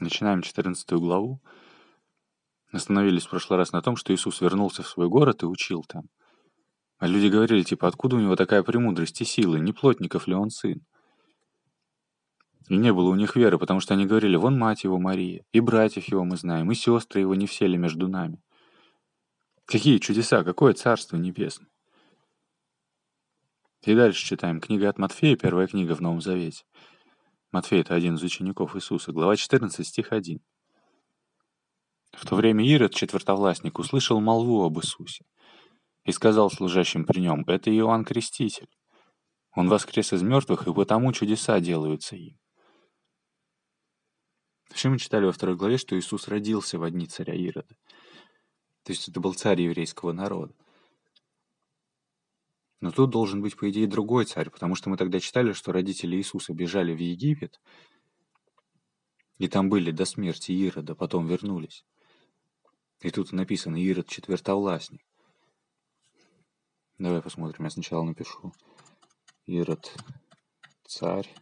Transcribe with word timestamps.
Начинаем 0.00 0.42
14 0.42 0.90
главу. 0.92 1.40
Остановились 2.72 3.26
в 3.26 3.30
прошлый 3.30 3.58
раз 3.58 3.72
на 3.72 3.80
том, 3.80 3.96
что 3.96 4.12
Иисус 4.12 4.40
вернулся 4.40 4.82
в 4.82 4.88
свой 4.88 5.08
город 5.08 5.42
и 5.42 5.46
учил 5.46 5.84
там. 5.84 6.04
А 6.98 7.06
люди 7.06 7.28
говорили, 7.28 7.62
типа, 7.62 7.86
откуда 7.86 8.16
у 8.16 8.20
него 8.20 8.34
такая 8.34 8.62
премудрость 8.62 9.20
и 9.20 9.24
силы, 9.24 9.60
не 9.60 9.72
плотников 9.72 10.26
ли 10.26 10.34
он 10.34 10.50
сын? 10.50 10.84
И 12.68 12.76
не 12.76 12.92
было 12.92 13.10
у 13.10 13.14
них 13.14 13.36
веры, 13.36 13.58
потому 13.58 13.80
что 13.80 13.94
они 13.94 14.06
говорили, 14.06 14.36
вон 14.36 14.58
мать 14.58 14.84
его 14.84 14.98
Мария, 14.98 15.44
и 15.52 15.60
братьев 15.60 16.08
его 16.08 16.24
мы 16.24 16.36
знаем, 16.36 16.70
и 16.72 16.74
сестры 16.74 17.20
его 17.20 17.34
не 17.34 17.46
все 17.46 17.66
ли 17.66 17.76
между 17.76 18.08
нами. 18.08 18.40
Какие 19.66 19.98
чудеса, 19.98 20.44
какое 20.44 20.72
царство 20.72 21.16
небесное. 21.16 21.68
И 23.82 23.94
дальше 23.94 24.24
читаем. 24.24 24.60
Книга 24.60 24.88
от 24.88 24.98
Матфея, 24.98 25.36
первая 25.36 25.66
книга 25.66 25.94
в 25.94 26.00
Новом 26.00 26.22
Завете. 26.22 26.64
Матфей— 27.54 27.80
это 27.82 27.94
один 27.94 28.16
из 28.16 28.22
учеников 28.24 28.74
Иисуса. 28.74 29.12
Глава 29.12 29.36
14, 29.36 29.86
стих 29.86 30.12
1. 30.12 30.40
В 32.10 32.26
то 32.26 32.34
время 32.34 32.66
Ирод, 32.66 32.92
четвертовластник, 32.92 33.78
услышал 33.78 34.20
молву 34.20 34.64
об 34.64 34.78
Иисусе 34.78 35.24
и 36.04 36.10
сказал 36.10 36.50
служащим 36.50 37.04
при 37.04 37.20
нем, 37.20 37.44
«Это 37.46 37.70
Иоанн 37.70 38.04
Креститель. 38.04 38.66
Он 39.54 39.68
воскрес 39.68 40.12
из 40.12 40.22
мертвых, 40.22 40.66
и 40.66 40.74
потому 40.74 41.12
чудеса 41.12 41.60
делаются 41.60 42.16
им». 42.16 42.40
Все 44.72 44.88
мы 44.88 44.98
читали 44.98 45.24
во 45.24 45.30
второй 45.30 45.54
главе, 45.54 45.78
что 45.78 45.96
Иисус 45.96 46.26
родился 46.26 46.76
в 46.76 46.82
одни 46.82 47.06
царя 47.06 47.34
Ирода. 47.34 47.76
То 48.82 48.90
есть 48.90 49.08
это 49.08 49.20
был 49.20 49.32
царь 49.34 49.62
еврейского 49.62 50.10
народа. 50.10 50.56
Но 52.84 52.90
тут 52.90 53.08
должен 53.08 53.40
быть, 53.40 53.56
по 53.56 53.70
идее, 53.70 53.86
другой 53.86 54.26
царь, 54.26 54.50
потому 54.50 54.74
что 54.74 54.90
мы 54.90 54.98
тогда 54.98 55.18
читали, 55.18 55.54
что 55.54 55.72
родители 55.72 56.16
Иисуса 56.16 56.52
бежали 56.52 56.94
в 56.94 56.98
Египет, 56.98 57.58
и 59.38 59.48
там 59.48 59.70
были 59.70 59.90
до 59.90 60.04
смерти 60.04 60.52
Ирода, 60.52 60.94
потом 60.94 61.26
вернулись. 61.26 61.86
И 63.00 63.10
тут 63.10 63.32
написано 63.32 63.82
Ирод 63.82 64.08
четвертовластник. 64.08 65.00
Давай 66.98 67.22
посмотрим, 67.22 67.64
я 67.64 67.70
сначала 67.70 68.02
напишу. 68.02 68.52
Ирод 69.46 69.90
царь. 70.86 71.34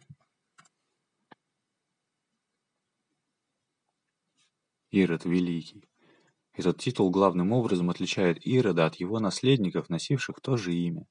Ирод 4.91 5.25
великий. 5.25 5.89
Этот 6.53 6.77
титул 6.79 7.11
главным 7.11 7.51
образом 7.51 7.89
отличает 7.89 8.37
Ирода 8.47 8.85
от 8.85 8.95
его 8.95 9.19
наследников, 9.19 9.89
носивших 9.89 10.39
то 10.39 10.55
же 10.55 10.73
имя. 10.73 11.05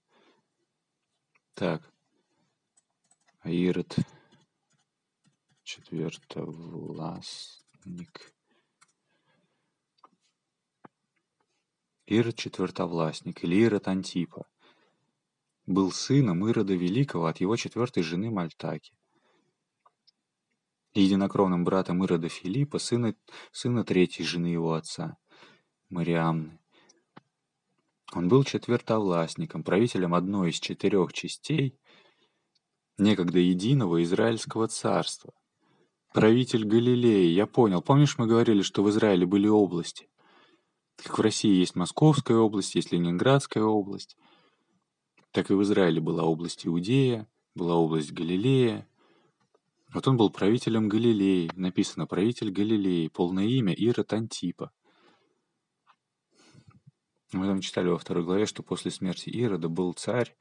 Так. 1.55 1.83
Ирод 3.45 3.97
четвертовластник. 5.63 8.33
Ирод 12.07 12.37
четвертовластник 12.37 13.45
или 13.45 13.57
Ирод 13.57 13.89
Антипа 13.89 14.47
был 15.67 15.93
сыном 15.93 16.49
Ирода 16.49 16.75
Великого 16.75 17.27
от 17.27 17.41
его 17.41 17.57
четвертой 17.57 18.03
жены 18.03 18.31
Мальтаки 18.31 18.95
единокровным 20.95 21.65
братом 21.65 22.05
Ирода 22.05 22.29
Филиппа, 22.29 22.79
сына, 22.79 23.15
сына 23.51 23.85
третьей 23.85 24.25
жены 24.25 24.49
его 24.49 24.75
отца, 24.75 25.17
Мариамны. 25.89 26.59
Он 28.15 28.29
был 28.29 28.45
четвертовластником, 28.45 29.63
правителем 29.63 30.15
одной 30.15 30.51
из 30.51 30.61
четырех 30.61 31.13
частей 31.13 31.79
некогда 32.99 33.39
единого 33.39 34.03
Израильского 34.03 34.69
царства. 34.69 35.33
Правитель 36.13 36.65
Галилеи, 36.65 37.29
я 37.29 37.47
понял. 37.47 37.81
Помнишь, 37.81 38.19
мы 38.19 38.27
говорили, 38.27 38.61
что 38.61 38.83
в 38.83 38.91
Израиле 38.91 39.25
были 39.25 39.49
области? 39.49 40.11
Как 40.97 41.19
в 41.19 41.23
России 41.23 41.55
есть 41.55 41.75
Московская 41.75 42.37
область, 42.37 42.75
есть 42.75 42.93
Ленинградская 42.93 43.65
область. 43.65 44.17
Так 45.31 45.51
и 45.51 45.55
в 45.55 45.63
Израиле 45.63 46.03
была 46.03 46.25
область 46.25 46.67
Иудея, 46.67 47.27
была 47.55 47.77
область 47.77 48.13
Галилея. 48.13 48.87
Вот 49.95 50.07
он 50.07 50.19
был 50.19 50.29
правителем 50.29 50.91
Галилеи. 50.91 51.51
Написано 51.57 52.07
«правитель 52.07 52.51
Галилеи», 52.51 53.09
полное 53.09 53.47
имя 53.47 53.73
Ирод 53.73 54.13
Антипа. 54.13 54.71
Мы 57.33 57.47
там 57.47 57.63
читали 57.63 57.89
во 57.89 57.99
второй 57.99 58.25
главе, 58.25 58.45
что 58.45 58.63
после 58.63 58.91
смерти 58.91 59.31
Ирода 59.31 59.71
был 59.71 59.95
царь. 59.95 60.37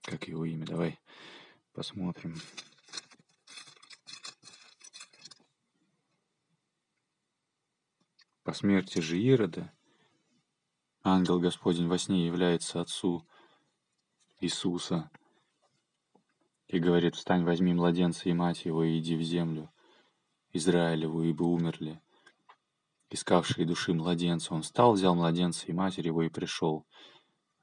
Как 0.00 0.26
его 0.26 0.46
имя? 0.46 0.64
Давай 0.64 0.98
посмотрим. 1.74 2.36
По 8.42 8.54
смерти 8.54 9.00
же 9.00 9.18
Ирода 9.18 9.70
ангел 11.02 11.38
Господень 11.38 11.88
во 11.88 11.98
сне 11.98 12.26
является 12.26 12.80
отцу 12.80 13.26
Иисуса 14.40 15.10
и 16.68 16.78
говорит, 16.78 17.16
«Встань, 17.16 17.44
возьми 17.44 17.74
младенца 17.74 18.28
и 18.30 18.32
мать 18.32 18.64
его, 18.64 18.82
и 18.82 18.98
иди 18.98 19.14
в 19.16 19.22
землю 19.22 19.70
Израилеву, 20.52 21.22
ибо 21.22 21.44
умерли 21.44 22.00
искавшие 23.14 23.66
души 23.66 23.94
младенца. 23.94 24.54
Он 24.54 24.62
встал, 24.62 24.92
взял 24.92 25.14
младенца 25.14 25.66
и 25.66 25.72
матерь 25.72 26.06
его 26.06 26.22
и 26.22 26.28
пришел 26.28 26.86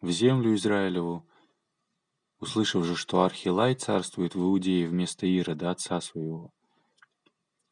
в 0.02 0.10
землю 0.10 0.56
Израилеву, 0.56 1.28
услышав 2.40 2.86
же, 2.86 2.96
что 2.96 3.24
Архилай 3.24 3.76
царствует 3.76 4.34
в 4.34 4.40
Иудее 4.40 4.88
вместо 4.88 5.28
Ирода, 5.28 5.70
отца 5.70 6.02
своего. 6.02 6.52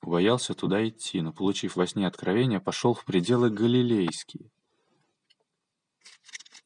Боялся 0.02 0.54
туда 0.54 0.88
идти, 0.88 1.22
но, 1.22 1.34
получив 1.34 1.76
во 1.76 1.88
сне 1.88 2.08
откровение, 2.08 2.62
пошел 2.62 2.94
в 2.94 3.04
пределы 3.04 3.50
Галилейские. 3.50 4.52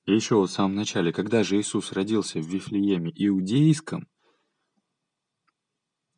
И 0.06 0.14
еще 0.14 0.36
вот 0.36 0.50
в 0.50 0.54
самом 0.54 0.76
начале, 0.76 1.14
когда 1.14 1.44
же 1.44 1.60
Иисус 1.60 1.94
родился 1.94 2.40
в 2.40 2.46
Вифлееме 2.46 3.12
Иудейском, 3.16 4.08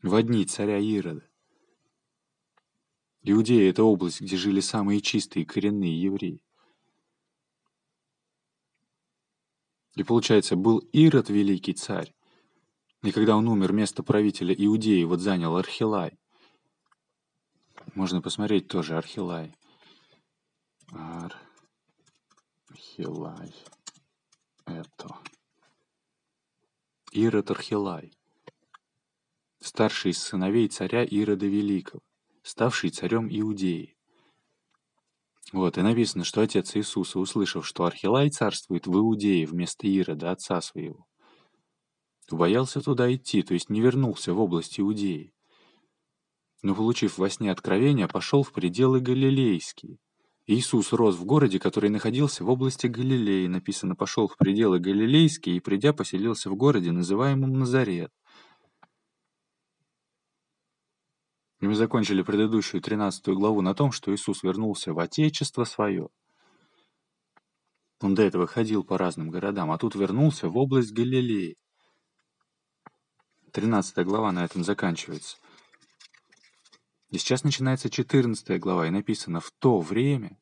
в 0.01 0.16
одни 0.16 0.45
царя 0.45 0.79
Ирода, 0.79 1.27
Иудея— 3.28 3.69
это 3.72 3.84
область, 3.84 4.22
где 4.22 4.38
жили 4.38 4.59
самые 4.59 5.02
чистые 5.02 5.47
коренные 5.47 6.00
евреи. 6.00 6.40
И 9.96 10.03
получается, 10.03 10.56
был 10.56 10.78
Ирод 10.94 11.30
великий 11.30 11.74
царь, 11.74 12.13
и 13.02 13.12
когда 13.12 13.36
он 13.36 13.47
умер, 13.47 13.74
место 13.74 14.03
правителя 14.03 14.53
Иудеи 14.53 15.03
вот 15.06 15.22
занял 15.22 15.58
Архилай. 15.58 16.19
Можно 17.96 18.22
посмотреть 18.22 18.68
тоже 18.68 18.96
Архилай. 18.96 19.56
Архилай. 22.69 23.56
Это. 24.66 25.18
Ирод 27.12 27.50
Архилай. 27.50 28.12
Старший 29.62 30.12
из 30.12 30.19
сыновей 30.19 30.68
царя 30.68 31.03
Ирода 31.03 31.47
Великого 31.47 32.03
ставший 32.45 32.91
царем 32.91 33.28
Иудеи. 33.28 33.97
Вот, 35.51 35.78
и 35.78 35.81
написано, 35.81 36.23
что 36.23 36.41
отец 36.41 36.75
Иисуса, 36.75 37.19
услышав, 37.19 37.66
что 37.66 37.85
Архилай 37.85 38.29
царствует 38.29 38.88
в 38.88 38.95
Иудее 38.95 39.45
вместо 39.47 39.88
Ирода, 39.88 40.31
отца 40.31 40.61
своего, 40.61 41.07
боялся 42.29 42.81
туда 42.81 43.13
идти, 43.13 43.41
то 43.41 43.53
есть 43.53 43.69
не 43.69 43.81
вернулся 43.81 44.33
в 44.33 44.39
область 44.39 44.79
Иудеи. 44.79 45.33
Но, 46.61 46.75
получив 46.75 47.17
во 47.17 47.29
сне 47.29 47.51
откровение, 47.51 48.07
пошел 48.07 48.44
в 48.44 48.51
пределы 48.51 49.00
Галилейские. 49.00 49.97
Иисус 50.47 50.94
рос 50.94 51.16
в 51.16 51.25
городе, 51.25 51.59
который 51.59 51.89
находился 51.89 52.44
в 52.44 52.50
области 52.50 52.85
Галилеи. 52.85 53.47
Написано, 53.47 53.95
пошел 53.95 54.27
в 54.27 54.38
пределы 54.38 54.79
Галилейские 54.79 55.57
и, 55.57 55.59
придя, 55.59 55.94
поселился 55.94 56.51
в 56.51 56.56
городе, 56.56 56.91
называемом 56.91 57.53
Назарет. 57.53 58.12
И 61.45 61.45
мы 61.62 61.76
закончили 61.76 62.22
предыдущую 62.22 62.82
13 62.82 63.28
главу 63.30 63.62
на 63.62 63.74
том, 63.74 63.92
что 63.92 64.13
Иисус 64.13 64.44
вернулся 64.44 64.94
в 64.94 65.00
Отечество 65.00 65.63
свое. 65.63 66.10
Он 68.02 68.13
до 68.13 68.24
этого 68.24 68.46
ходил 68.46 68.84
по 68.84 68.98
разным 68.98 69.30
городам, 69.30 69.72
а 69.72 69.78
тут 69.78 69.96
вернулся 69.96 70.50
в 70.50 70.57
область 70.57 70.92
Галилеи. 70.92 71.57
13 73.52 74.06
глава 74.06 74.34
на 74.34 74.44
этом 74.44 74.66
заканчивается. 74.66 75.38
И 77.10 77.18
сейчас 77.18 77.46
начинается 77.46 77.90
14 77.90 78.60
глава, 78.60 78.88
и 78.88 78.90
написано 78.92 79.40
«В 79.40 79.51
то 79.51 79.80
время 79.80 80.38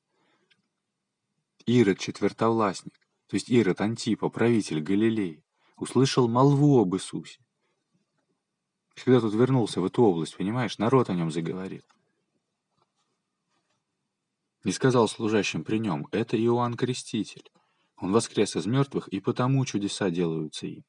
Ирод 1.67 1.99
четвертовластник, 1.99 2.99
то 3.27 3.35
есть 3.35 3.49
Ирод 3.49 3.81
Антипа, 3.81 4.29
правитель 4.29 4.81
Галилеи, 4.81 5.43
услышал 5.77 6.27
молву 6.27 6.81
об 6.81 6.95
Иисусе 6.95 7.42
когда 8.95 9.19
тут 9.19 9.33
вернулся 9.33 9.81
в 9.81 9.85
эту 9.85 10.03
область, 10.03 10.37
понимаешь, 10.37 10.77
народ 10.77 11.09
о 11.09 11.13
нем 11.13 11.31
заговорил. 11.31 11.83
И 14.63 14.71
сказал 14.71 15.07
служащим 15.07 15.63
при 15.63 15.77
нем, 15.77 16.07
это 16.11 16.37
Иоанн 16.37 16.75
Креститель. 16.75 17.51
Он 17.97 18.11
воскрес 18.11 18.55
из 18.55 18.65
мертвых, 18.65 19.07
и 19.09 19.19
потому 19.19 19.65
чудеса 19.65 20.09
делаются 20.09 20.67
им. 20.67 20.83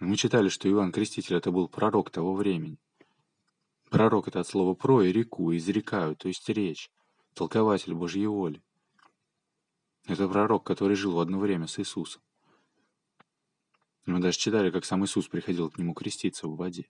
Мы 0.00 0.16
читали, 0.16 0.48
что 0.48 0.68
Иоанн 0.68 0.92
Креститель 0.92 1.36
это 1.36 1.50
был 1.50 1.68
пророк 1.68 2.10
того 2.10 2.34
времени. 2.34 2.78
Пророк— 3.90 4.28
это 4.28 4.40
от 4.40 4.48
слова 4.48 4.74
«про» 4.74 5.02
и 5.02 5.12
«реку», 5.12 5.54
изрекают, 5.54 6.18
то 6.18 6.28
есть 6.28 6.48
речь, 6.48 6.90
толкователь 7.34 7.94
Божьей 7.94 8.26
воли. 8.26 8.62
Это 10.06 10.28
пророк, 10.28 10.64
который 10.64 10.96
жил 10.96 11.12
в 11.12 11.20
одно 11.20 11.38
время 11.38 11.66
с 11.66 11.78
Иисусом. 11.78 12.22
Мы 14.06 14.20
даже 14.20 14.38
читали, 14.38 14.70
как 14.70 14.84
сам 14.84 15.04
Иисус 15.04 15.28
приходил 15.28 15.70
к 15.70 15.78
нему 15.78 15.94
креститься 15.94 16.46
в 16.46 16.56
воде. 16.56 16.88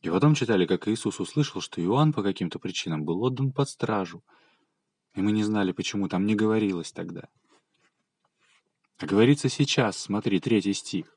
И 0.00 0.10
потом 0.10 0.34
читали, 0.34 0.66
как 0.66 0.88
Иисус 0.88 1.20
услышал, 1.20 1.60
что 1.60 1.80
Иоанн 1.80 2.12
по 2.12 2.22
каким-то 2.24 2.58
причинам 2.58 3.04
был 3.04 3.22
отдан 3.22 3.52
под 3.52 3.68
стражу. 3.68 4.24
И 5.14 5.22
мы 5.22 5.30
не 5.30 5.44
знали, 5.44 5.70
почему 5.70 6.08
там 6.08 6.26
не 6.26 6.34
говорилось 6.34 6.90
тогда. 6.90 7.28
А 8.98 9.06
говорится 9.06 9.48
сейчас, 9.48 9.96
смотри, 9.98 10.40
третий 10.40 10.74
стих. 10.74 11.16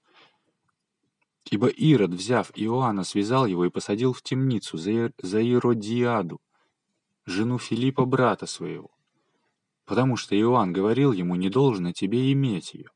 «Ибо 1.50 1.68
Ирод, 1.68 2.12
взяв 2.12 2.52
Иоанна, 2.56 3.04
связал 3.04 3.46
его 3.46 3.66
и 3.66 3.70
посадил 3.70 4.14
в 4.14 4.24
темницу 4.24 4.78
за, 4.78 5.12
за 5.22 5.42
Иродиаду, 5.42 6.40
жену 7.26 7.60
Филиппа, 7.60 8.06
брата 8.06 8.48
своего, 8.48 8.90
потому 9.86 10.18
что 10.18 10.36
Иоанн 10.36 10.74
говорил 10.74 11.12
ему, 11.12 11.36
не 11.36 11.50
должно 11.50 11.92
тебе 11.92 12.32
иметь 12.32 12.74
ее». 12.74 12.90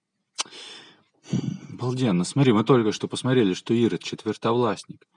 Обалденно. 1.69 2.24
Смотри, 2.24 2.53
мы 2.53 2.63
только 2.63 2.91
что 2.91 3.07
посмотрели, 3.07 3.53
что 3.53 3.74
Ирод— 3.74 4.03
четвертовластник. 4.03 5.07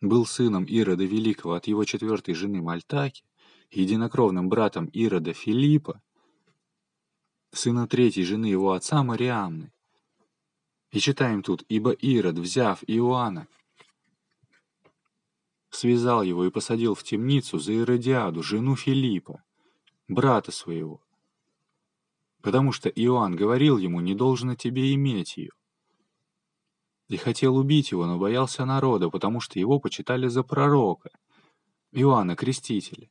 Был 0.00 0.26
сыном 0.26 0.64
Ирода 0.64 1.04
Великого 1.04 1.54
от 1.54 1.66
его 1.66 1.84
четвертой 1.84 2.34
жены 2.34 2.62
Мальтаки, 2.62 3.24
единокровным 3.70 4.48
братом 4.48 4.86
Ирода 4.86 5.32
Филиппа, 5.32 6.00
сына 7.52 7.88
третьей 7.88 8.24
жены 8.24 8.46
его 8.46 8.72
отца 8.72 9.02
Мариамны. 9.02 9.72
И 10.90 11.00
читаем 11.00 11.42
тут, 11.42 11.64
«Ибо 11.68 11.90
Ирод, 11.92 12.38
взяв 12.38 12.82
Иоанна, 12.86 13.46
связал 15.70 16.22
его 16.22 16.44
и 16.46 16.50
посадил 16.50 16.94
в 16.94 17.02
темницу 17.02 17.58
за 17.58 17.72
Иродиаду, 17.72 18.42
жену 18.42 18.74
Филиппа, 18.76 19.42
брата 20.06 20.50
своего, 20.50 21.02
потому 22.42 22.72
что 22.72 22.88
Иоанн 22.88 23.36
говорил 23.36 23.78
ему, 23.78 24.00
не 24.00 24.14
должно 24.14 24.54
тебе 24.54 24.94
иметь 24.94 25.36
ее. 25.36 25.50
И 27.08 27.16
хотел 27.16 27.56
убить 27.56 27.90
его, 27.90 28.06
но 28.06 28.18
боялся 28.18 28.64
народа, 28.64 29.08
потому 29.08 29.40
что 29.40 29.58
его 29.58 29.80
почитали 29.80 30.28
за 30.28 30.42
пророка, 30.42 31.10
Иоанна 31.92 32.36
Крестителя. 32.36 33.08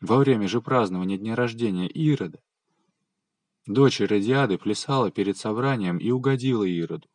Во 0.00 0.18
время 0.18 0.48
же 0.48 0.60
празднования 0.60 1.18
дня 1.18 1.34
рождения 1.34 1.88
Ирода 1.88 2.40
дочь 3.66 4.00
Иродиады 4.00 4.58
плясала 4.58 5.10
перед 5.10 5.36
собранием 5.36 5.98
и 5.98 6.10
угодила 6.10 6.64
Ироду. 6.64 7.08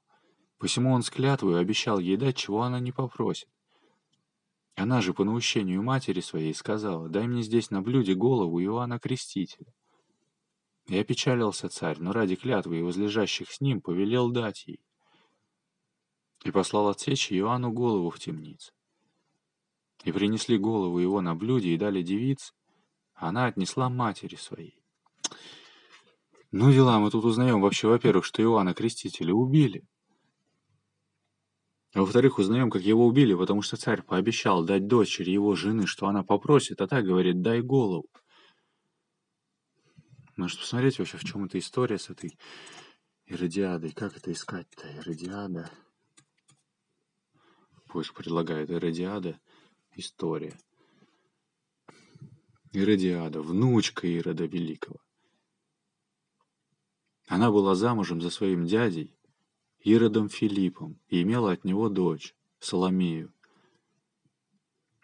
Посему 0.57 0.91
он 0.91 1.03
с 1.03 1.09
клятвой 1.09 1.59
обещал 1.59 1.99
ей 1.99 2.17
дать, 2.17 2.37
чего 2.37 2.63
она 2.63 2.79
не 2.79 2.91
попросит. 2.91 3.47
Она 4.75 5.01
же 5.01 5.13
по 5.13 5.23
наущению 5.23 5.83
матери 5.83 6.21
своей 6.21 6.53
сказала, 6.53 7.09
«Дай 7.09 7.27
мне 7.27 7.43
здесь 7.43 7.69
на 7.69 7.81
блюде 7.81 8.13
голову 8.13 8.61
Иоанна 8.61 8.99
Крестителя». 8.99 9.73
И 10.89 10.97
опечалился 10.97 11.69
царь, 11.69 11.99
но 11.99 12.11
ради 12.13 12.35
клятвы 12.35 12.79
и 12.79 12.81
возлежащих 12.81 13.51
с 13.51 13.61
ним 13.61 13.79
повелел 13.79 14.31
дать 14.31 14.65
ей. 14.65 14.79
И 16.43 16.49
послал 16.49 16.87
отсечь 16.87 17.31
Иоанну 17.31 17.71
голову 17.71 18.09
в 18.09 18.17
темнице. 18.17 18.71
И 20.03 20.11
принесли 20.11 20.57
голову 20.57 20.97
его 20.97 21.21
на 21.21 21.35
блюде 21.35 21.69
и 21.69 21.77
дали 21.77 22.01
девице, 22.01 22.53
она 23.13 23.45
отнесла 23.45 23.89
матери 23.89 24.35
своей. 24.35 24.81
Ну, 26.51 26.71
дела, 26.71 26.97
мы 26.97 27.11
тут 27.11 27.23
узнаем 27.23 27.61
вообще, 27.61 27.87
во-первых, 27.87 28.25
что 28.25 28.41
Иоанна 28.41 28.73
Крестителя 28.73 29.33
убили. 29.33 29.85
А 31.93 31.99
во-вторых, 31.99 32.39
узнаем, 32.39 32.71
как 32.71 32.81
его 32.81 33.05
убили, 33.05 33.35
потому 33.35 33.61
что 33.61 33.77
царь 33.77 34.01
пообещал 34.01 34.63
дать 34.63 34.87
дочери 34.87 35.29
его 35.29 35.53
жены, 35.53 35.85
что 35.85 36.07
она 36.07 36.23
попросит, 36.23 36.81
а 36.81 36.87
та 36.87 37.03
говорит, 37.03 37.41
дай 37.41 37.61
голову. 37.61 38.07
Нужно 40.39 40.61
посмотреть 40.61 40.97
вообще, 40.99 41.17
в 41.17 41.25
чем 41.25 41.43
эта 41.43 41.59
история 41.59 41.99
с 41.99 42.09
этой 42.09 42.39
Иродиадой. 43.25 43.91
Как 43.91 44.15
это 44.15 44.31
искать-то? 44.31 44.87
Иродиада. 44.87 45.69
Поиск 47.87 48.13
предлагает 48.13 48.69
Иродиада. 48.69 49.37
История. 49.97 50.57
Иродиада, 52.71 53.41
внучка 53.41 54.07
Ирода 54.07 54.45
Великого. 54.45 55.01
Она 57.27 57.51
была 57.51 57.75
замужем 57.75 58.21
за 58.21 58.29
своим 58.29 58.65
дядей, 58.65 59.13
Иродом 59.79 60.29
Филиппом, 60.29 61.01
и 61.09 61.21
имела 61.21 61.51
от 61.51 61.65
него 61.65 61.89
дочь, 61.89 62.33
Соломею. 62.59 63.33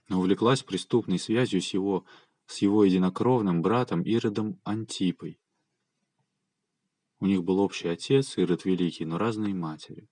Но 0.07 0.19
увлеклась 0.19 0.63
преступной 0.63 1.19
связью 1.19 1.61
с 1.61 1.73
его 1.73 2.05
с 2.47 2.59
его 2.59 2.83
единокровным 2.83 3.61
братом 3.61 4.01
Иродом 4.01 4.59
Антипой. 4.63 5.39
У 7.19 7.25
них 7.25 7.43
был 7.43 7.59
общий 7.59 7.87
отец, 7.87 8.37
Ирод 8.37 8.65
Великий, 8.65 9.05
но 9.05 9.17
разные 9.17 9.53
матери. 9.53 10.07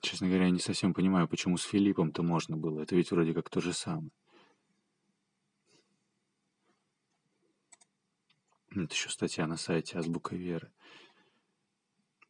Честно 0.00 0.26
говоря, 0.26 0.46
я 0.46 0.50
не 0.50 0.58
совсем 0.58 0.92
понимаю, 0.92 1.28
почему 1.28 1.56
с 1.56 1.62
Филиппом-то 1.62 2.22
можно 2.22 2.56
было. 2.56 2.80
Это 2.80 2.94
ведь 2.94 3.10
вроде 3.10 3.32
как 3.32 3.48
то 3.48 3.60
же 3.60 3.72
самое. 3.72 4.10
Это 8.70 8.92
еще 8.92 9.08
статья 9.08 9.46
на 9.46 9.56
сайте 9.56 9.98
Азбука 9.98 10.34
Веры. 10.34 10.72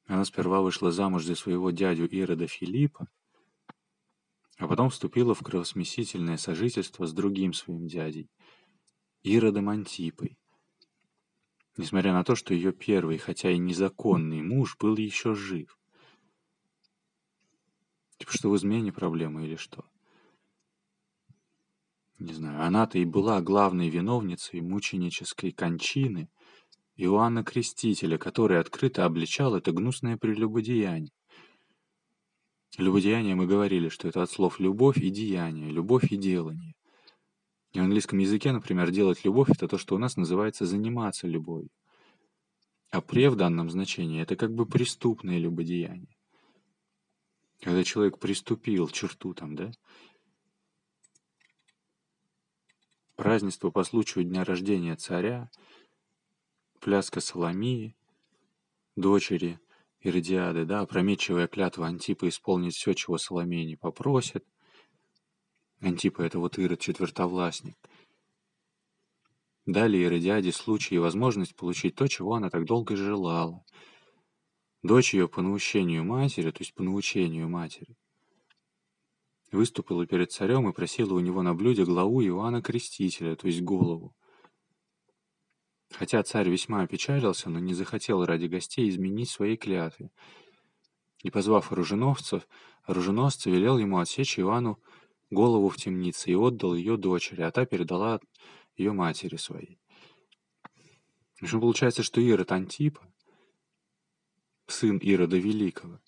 Она 0.07 0.25
сперва 0.25 0.61
вышла 0.61 0.93
замуж 0.93 1.25
за 1.25 1.35
своего 1.35 1.71
дядю 1.71 2.07
Ирода 2.07 2.47
Филиппа, 2.47 3.09
а 4.65 4.67
потом 4.67 4.89
вступила 4.89 5.35
в 5.35 5.43
кровосмесительное 5.43 6.39
сожительство 6.39 7.07
с 7.07 7.13
другим 7.13 7.53
своим 7.53 7.87
дядей, 7.87 8.31
Иродом 9.23 9.69
Антипой. 9.69 10.39
Несмотря 11.77 12.15
на 12.15 12.25
то, 12.25 12.35
что 12.35 12.55
ее 12.55 12.73
первый, 12.73 13.19
хотя 13.19 13.51
и 13.51 13.59
незаконный 13.59 14.41
муж 14.41 14.79
был 14.79 14.97
еще 14.97 15.35
жив. 15.35 15.79
Типа 18.17 18.33
что 18.33 18.49
в 18.49 18.57
измене 18.57 18.91
проблема 18.91 19.45
или 19.45 19.57
что? 19.57 19.85
Не 22.19 22.33
знаю, 22.33 22.63
она-то 22.63 22.99
и 22.99 23.05
была 23.05 23.43
главной 23.43 23.91
виновницей 23.91 24.63
мученической 24.63 25.53
кончины 25.53 26.31
Иоанна 26.97 27.45
Крестителя, 27.45 28.17
который 28.17 28.59
открыто 28.59 29.05
обличал 29.05 29.57
это 29.57 29.73
гнусное 29.73 30.17
прелюбодеяние. 30.17 31.13
Любодеяние 32.77 33.37
мы 33.37 33.47
говорили, 33.47 33.89
что 33.89 34.09
это 34.09 34.23
от 34.23 34.31
слов 34.31 34.59
«любовь» 34.59 34.99
и 34.99 35.11
«деяние», 35.11 35.71
«любовь» 35.71 36.11
и 36.11 36.17
«делание». 36.17 36.75
И 37.73 37.79
в 37.79 37.83
английском 37.83 38.19
языке, 38.19 38.51
например, 38.53 38.91
делать 38.91 39.25
любовь— 39.25 39.49
это 39.51 39.69
то, 39.69 39.79
что 39.79 39.95
у 39.95 39.99
нас 39.99 40.17
называется 40.17 40.67
заниматься 40.67 41.29
любовью. 41.29 41.71
А 42.91 43.01
пре 43.01 43.31
в 43.31 43.37
данном 43.37 43.71
значении— 43.71 44.23
это 44.23 44.35
как 44.35 44.53
бы 44.53 44.67
преступное 44.67 45.39
любодеяние. 45.39 46.17
Когда 47.61 47.85
человек 47.85 48.19
приступил 48.19 48.89
черту 48.89 49.35
там, 49.35 49.55
да? 49.55 49.71
Празднество 53.15 53.71
по 53.71 53.85
случаю 53.85 54.25
дня 54.25 54.45
рождения 54.45 54.97
царя, 54.97 55.49
пляска 56.81 57.21
Соломии, 57.21 57.97
дочери 58.97 59.61
Иродиады, 60.05 60.67
да, 60.67 60.81
опрометчивая 60.81 61.49
клятва 61.49 61.87
Антипа 61.87 62.29
исполнить 62.29 62.75
все, 62.75 62.93
чего 62.93 63.17
Соломея 63.17 63.65
не 63.65 63.77
попросит. 63.77 64.45
Антипа— 65.81 66.21
это 66.23 66.39
вот 66.39 66.59
Ирод, 66.59 66.81
четвертовластник. 66.81 67.77
Далее 69.65 70.05
Иродиаде 70.05 70.53
случай 70.53 70.97
и 70.97 70.99
возможность 70.99 71.57
получить 71.57 71.95
то, 71.95 72.07
чего 72.07 72.35
она 72.35 72.51
так 72.51 72.67
долго 72.67 72.97
желала. 72.97 73.65
Дочь 74.83 75.15
ее 75.15 75.27
по 75.27 75.41
наущению 75.41 76.05
матери, 76.05 76.51
то 76.51 76.61
есть 76.61 76.75
по 76.75 76.83
научению 76.83 77.49
матери, 77.49 77.97
выступила 79.53 80.07
перед 80.07 80.31
царем 80.31 80.69
и 80.69 80.75
просила 80.75 81.15
у 81.15 81.21
него 81.21 81.41
на 81.41 81.55
блюде 81.55 81.87
главу 81.87 82.23
Иоанна 82.23 82.61
Крестителя, 82.61 83.37
то 83.37 83.47
есть 83.47 83.63
голову. 83.63 84.15
Хотя 85.99 86.23
царь 86.25 86.49
весьма 86.49 86.83
опечалился, 86.83 87.51
но 87.51 87.61
не 87.61 87.73
захотел 87.73 88.25
ради 88.25 88.47
гостей 88.47 88.89
изменить 88.89 89.31
своей 89.31 89.57
клятвы. 89.57 90.11
И, 91.23 91.31
позвав 91.31 91.71
оруженосцев, 91.71 92.49
оруженосца 92.83 93.49
велел 93.49 93.79
ему 93.79 93.99
отсечь 93.99 94.39
Ивану 94.39 94.81
голову 95.31 95.69
в 95.69 95.77
темнице 95.77 96.31
и 96.31 96.35
отдал 96.35 96.75
ее 96.75 96.97
дочери, 96.97 97.43
а 97.43 97.51
та 97.51 97.65
передала 97.65 98.21
ее 98.77 98.93
матери 98.93 99.37
своей. 99.37 99.79
В 101.39 101.45
общем, 101.45 101.61
получается, 101.61 102.03
что 102.03 102.21
Ирод 102.21 102.51
Антипа, 102.51 103.01
сын 104.67 104.99
Ирода 104.99 105.37
Великого, 105.37 106.01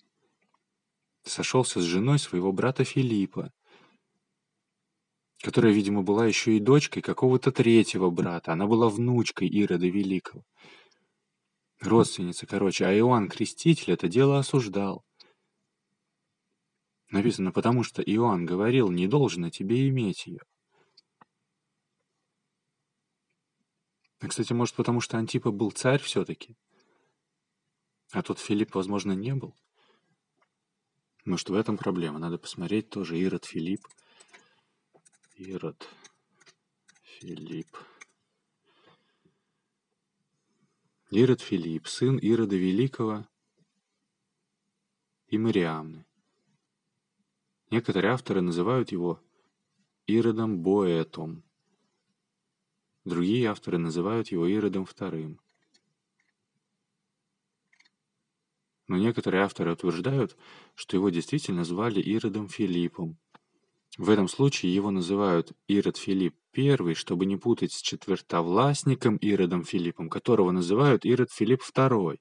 сошелся 1.22 1.80
с 1.80 1.84
женой 1.84 2.18
своего 2.18 2.52
брата 2.52 2.84
Филиппа, 2.84 3.52
которая, 5.46 5.72
видимо, 5.72 6.02
была 6.02 6.26
еще 6.26 6.56
и 6.56 6.58
дочкой 6.58 7.02
какого-то 7.02 7.52
третьего 7.52 8.10
брата. 8.10 8.52
Она 8.52 8.66
была 8.66 8.88
внучкой 8.88 9.46
Ирода 9.46 9.86
Великого. 9.86 10.42
Родственница, 11.80 12.48
короче. 12.48 12.84
А 12.84 12.92
Иоанн 12.92 13.28
Креститель 13.28 13.92
это 13.92 14.08
дело 14.08 14.40
осуждал. 14.40 15.04
Написано, 17.12 17.52
потому 17.52 17.84
что 17.84 18.02
Иоанн 18.02 18.44
говорил, 18.44 18.90
не 18.90 19.06
должно 19.06 19.48
тебе 19.48 19.88
иметь 19.88 20.26
ее. 20.26 20.40
А, 24.18 24.26
кстати, 24.26 24.52
может, 24.52 24.74
потому 24.74 25.00
что 25.00 25.16
Антипа 25.16 25.52
был 25.52 25.70
царь 25.70 26.02
все-таки? 26.02 26.56
А 28.10 28.24
тот 28.24 28.40
Филипп, 28.40 28.74
возможно, 28.74 29.12
не 29.12 29.32
был? 29.32 29.54
Может, 31.24 31.50
в 31.50 31.54
этом 31.54 31.76
проблема. 31.76 32.18
Надо 32.18 32.36
посмотреть 32.36 32.90
тоже. 32.90 33.16
Ирод 33.16 33.44
Филипп. 33.44 33.86
Ирод 35.38 35.86
Филипп. 37.02 37.76
Ирод 41.10 41.42
Филипп, 41.42 41.88
сын 41.88 42.16
Ирода 42.16 42.56
Великого 42.56 43.28
и 45.26 45.36
Мариамны. 45.36 46.06
Некоторые 47.70 48.14
авторы 48.14 48.40
называют 48.40 48.92
его 48.92 49.22
Иродом 50.06 50.62
Боэтом. 50.62 51.44
Другие 53.04 53.50
авторы 53.50 53.76
называют 53.76 54.28
его 54.28 54.46
Иродом 54.46 54.86
Вторым. 54.86 55.38
Но 58.88 58.96
некоторые 58.96 59.42
авторы 59.42 59.74
утверждают, 59.74 60.34
что 60.74 60.96
его 60.96 61.10
действительно 61.10 61.62
звали 61.64 62.00
Иродом 62.00 62.48
Филиппом. 62.48 63.18
В 63.96 64.10
этом 64.10 64.28
случае 64.28 64.74
его 64.74 64.90
называют 64.90 65.52
Ирод 65.68 65.96
Филипп 65.96 66.36
I, 66.54 66.94
чтобы 66.94 67.24
не 67.24 67.38
путать 67.38 67.72
с 67.72 67.80
четвертовластником 67.80 69.16
Иродом 69.16 69.64
Филиппом, 69.64 70.10
которого 70.10 70.50
называют 70.50 71.06
Ирод 71.06 71.32
Филипп 71.32 71.62
II. 71.62 72.20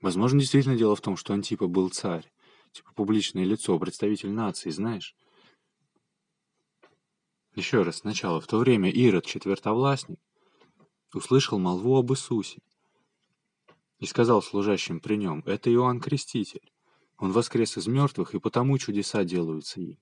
Возможно, 0.00 0.40
действительно 0.40 0.76
дело 0.76 0.96
в 0.96 1.02
том, 1.02 1.18
что 1.18 1.34
Антипа 1.34 1.66
был 1.66 1.90
царь, 1.90 2.32
типа 2.72 2.94
публичное 2.94 3.44
лицо, 3.44 3.78
представитель 3.78 4.30
нации, 4.30 4.70
знаешь? 4.70 5.14
Еще 7.54 7.82
раз, 7.82 7.98
сначала. 7.98 8.40
В 8.40 8.46
то 8.46 8.56
время 8.56 8.90
Ирод, 8.90 9.26
четвертовластник, 9.26 10.18
услышал 11.12 11.58
молву 11.58 11.98
об 11.98 12.12
Иисусе 12.12 12.62
и 13.98 14.06
сказал 14.06 14.40
служащим 14.40 15.00
при 15.00 15.16
нем, 15.16 15.42
«Это 15.44 15.70
Иоанн 15.70 16.00
Креститель. 16.00 16.72
Он 17.20 17.32
воскрес 17.32 17.76
из 17.76 17.86
мертвых, 17.86 18.34
и 18.34 18.40
потому 18.40 18.76
чудеса 18.78 19.22
делаются 19.24 19.80
им». 19.80 19.98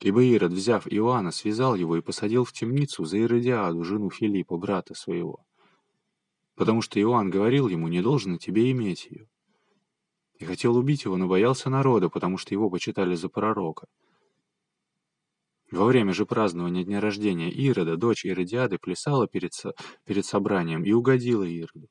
Ибо 0.00 0.22
Ирод, 0.22 0.52
взяв 0.52 0.86
Иоанна, 0.86 1.32
связал 1.32 1.74
его 1.74 1.96
и 1.96 2.02
посадил 2.02 2.44
в 2.44 2.52
темницу 2.52 3.04
за 3.04 3.18
Иродиаду, 3.18 3.82
жену 3.82 4.10
Филиппа, 4.10 4.56
брата 4.56 4.94
своего. 4.94 5.44
Потому 6.54 6.82
что 6.82 7.00
Иоанн 7.00 7.30
говорил 7.30 7.66
ему, 7.68 7.88
не 7.88 8.00
должно 8.00 8.36
тебе 8.36 8.70
иметь 8.70 9.06
ее. 9.10 9.28
И 10.38 10.44
хотел 10.44 10.76
убить 10.76 11.04
его, 11.04 11.16
но 11.16 11.26
боялся 11.26 11.68
народа, 11.68 12.08
потому 12.08 12.38
что 12.38 12.54
его 12.54 12.70
почитали 12.70 13.16
за 13.16 13.28
пророка. 13.28 13.88
Во 15.72 15.84
время 15.84 16.12
же 16.12 16.26
празднования 16.26 16.84
дня 16.84 17.00
рождения 17.00 17.50
Ирода 17.50 17.96
дочь 17.96 18.24
Иродиады 18.24 18.78
плясала 18.78 19.26
перед, 19.26 19.52
со... 19.52 19.74
перед 20.04 20.24
собранием 20.24 20.84
и 20.84 20.92
угодила 20.92 21.42
Ироду. 21.42 21.88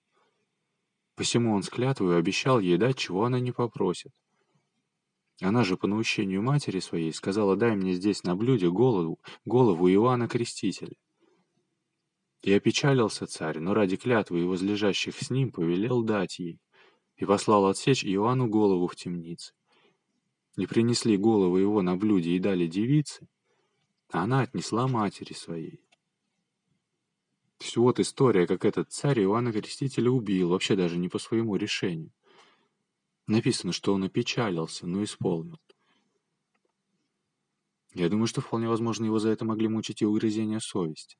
Посему 1.17 1.55
он 1.55 1.63
с 1.63 1.69
клятвою 1.69 2.19
обещал 2.19 2.59
ей 2.59 2.77
дать, 2.77 2.99
чего 2.99 3.25
она 3.25 3.39
не 3.39 3.51
попросит. 3.51 4.13
Она 5.41 5.63
же 5.63 5.75
по 5.75 5.87
наущению 5.87 6.43
матери 6.43 6.79
своей 6.79 7.11
сказала, 7.11 7.55
дай 7.55 7.75
мне 7.75 7.93
здесь 7.93 8.23
на 8.23 8.35
блюде 8.35 8.69
голову, 8.69 9.19
голову 9.43 9.89
Иоанна 9.89 10.27
Крестителя. 10.27 10.95
И 12.43 12.53
опечалился 12.53 13.25
царь, 13.25 13.57
но 13.57 13.73
ради 13.73 13.97
клятвы 13.97 14.41
и 14.41 14.45
возлежащих 14.45 15.17
с 15.17 15.31
ним 15.31 15.51
повелел 15.51 16.03
дать 16.03 16.37
ей, 16.37 16.59
и 17.15 17.25
послал 17.25 17.65
отсечь 17.65 18.05
Иоанну 18.05 18.47
голову 18.47 18.87
в 18.87 18.95
темнице. 18.95 19.53
Не 20.55 20.67
принесли 20.67 21.17
голову 21.17 21.57
его 21.57 21.81
на 21.81 21.97
блюде 21.97 22.31
и 22.31 22.39
дали 22.39 22.67
девице, 22.67 23.27
а 24.11 24.21
она 24.21 24.41
отнесла 24.41 24.87
матери 24.87 25.33
своей. 25.33 25.81
Есть 27.59 27.77
вот 27.77 27.99
история, 27.99 28.45
как 28.45 28.65
этот 28.65 28.91
царь 28.91 29.21
Иоанна 29.21 29.51
Крестителя 29.51 30.11
убил, 30.11 30.49
вообще 30.49 30.75
даже 30.75 30.97
не 30.97 31.09
по 31.09 31.17
своему 31.17 31.55
решению. 31.55 32.11
Написано, 33.25 33.73
что 33.73 33.93
он 33.93 34.03
опечалился, 34.03 34.87
но 34.87 35.03
исполнил. 35.03 35.59
Я 37.93 38.09
думаю, 38.09 38.27
что 38.27 38.41
вполне 38.41 38.69
возможно 38.69 39.05
его 39.05 39.17
за 39.17 39.29
это 39.29 39.43
могли 39.43 39.67
мучить 39.67 40.01
и 40.01 40.05
угрызения 40.05 40.59
совести. 40.59 41.17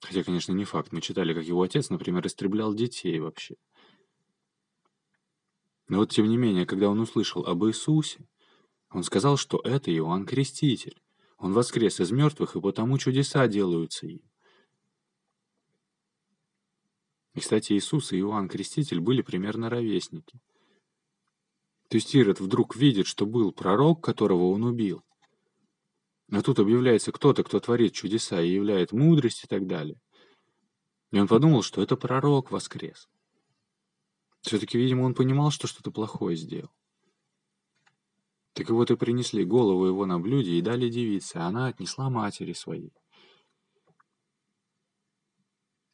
Хотя, 0.00 0.24
конечно, 0.24 0.52
не 0.52 0.64
факт. 0.64 0.92
Мы 0.92 1.00
читали, 1.00 1.32
как 1.32 1.44
его 1.44 1.62
отец, 1.62 1.90
например, 1.90 2.26
истреблял 2.26 2.74
детей 2.74 3.18
вообще. 3.20 3.54
Но 5.88 5.98
вот, 5.98 6.10
тем 6.10 6.28
не 6.28 6.36
менее, 6.36 6.66
когда 6.66 6.88
он 6.88 6.98
услышал 6.98 7.44
об 7.44 7.64
Иисусе, 7.64 8.26
он 8.90 9.04
сказал, 9.04 9.36
что 9.36 9.60
это 9.62 9.94
Иоанн 9.94 10.26
Креститель. 10.26 11.00
Он 11.38 11.52
воскрес 11.52 12.00
из 12.00 12.10
мертвых, 12.10 12.56
и 12.56 12.60
потому 12.60 12.98
чудеса 12.98 13.46
делаются 13.46 14.06
им. 14.06 14.29
И, 17.34 17.40
кстати, 17.40 17.72
Иисус 17.74 18.12
и 18.12 18.18
Иоанн 18.18 18.48
Креститель 18.48 19.00
были 19.00 19.22
примерно 19.22 19.70
ровесники. 19.70 20.40
То 21.88 21.96
есть 21.96 22.14
Ирод 22.14 22.40
вдруг 22.40 22.76
видит, 22.76 23.06
что 23.06 23.26
был 23.26 23.52
пророк, 23.52 24.02
которого 24.02 24.50
он 24.50 24.64
убил. 24.64 25.02
А 26.32 26.42
тут 26.42 26.60
объявляется 26.60 27.10
кто-то, 27.10 27.42
кто 27.42 27.58
творит 27.58 27.92
чудеса 27.92 28.40
и 28.40 28.50
являет 28.50 28.92
мудрость 28.92 29.44
и 29.44 29.46
так 29.48 29.66
далее. 29.66 30.00
И 31.10 31.18
он 31.18 31.26
подумал, 31.26 31.62
что 31.62 31.82
это 31.82 31.96
пророк 31.96 32.52
воскрес. 32.52 33.08
Все-таки, 34.42 34.78
видимо, 34.78 35.02
он 35.02 35.14
понимал, 35.14 35.50
что 35.50 35.66
что-то 35.66 35.90
плохое 35.90 36.36
сделал. 36.36 36.70
Так 38.52 38.70
вот 38.70 38.90
и 38.90 38.96
принесли 38.96 39.44
голову 39.44 39.86
его 39.86 40.06
на 40.06 40.18
блюде 40.18 40.52
и 40.52 40.62
дали 40.62 40.88
девице, 40.88 41.36
а 41.36 41.46
она 41.46 41.66
отнесла 41.66 42.10
матери 42.10 42.52
своей. 42.52 42.92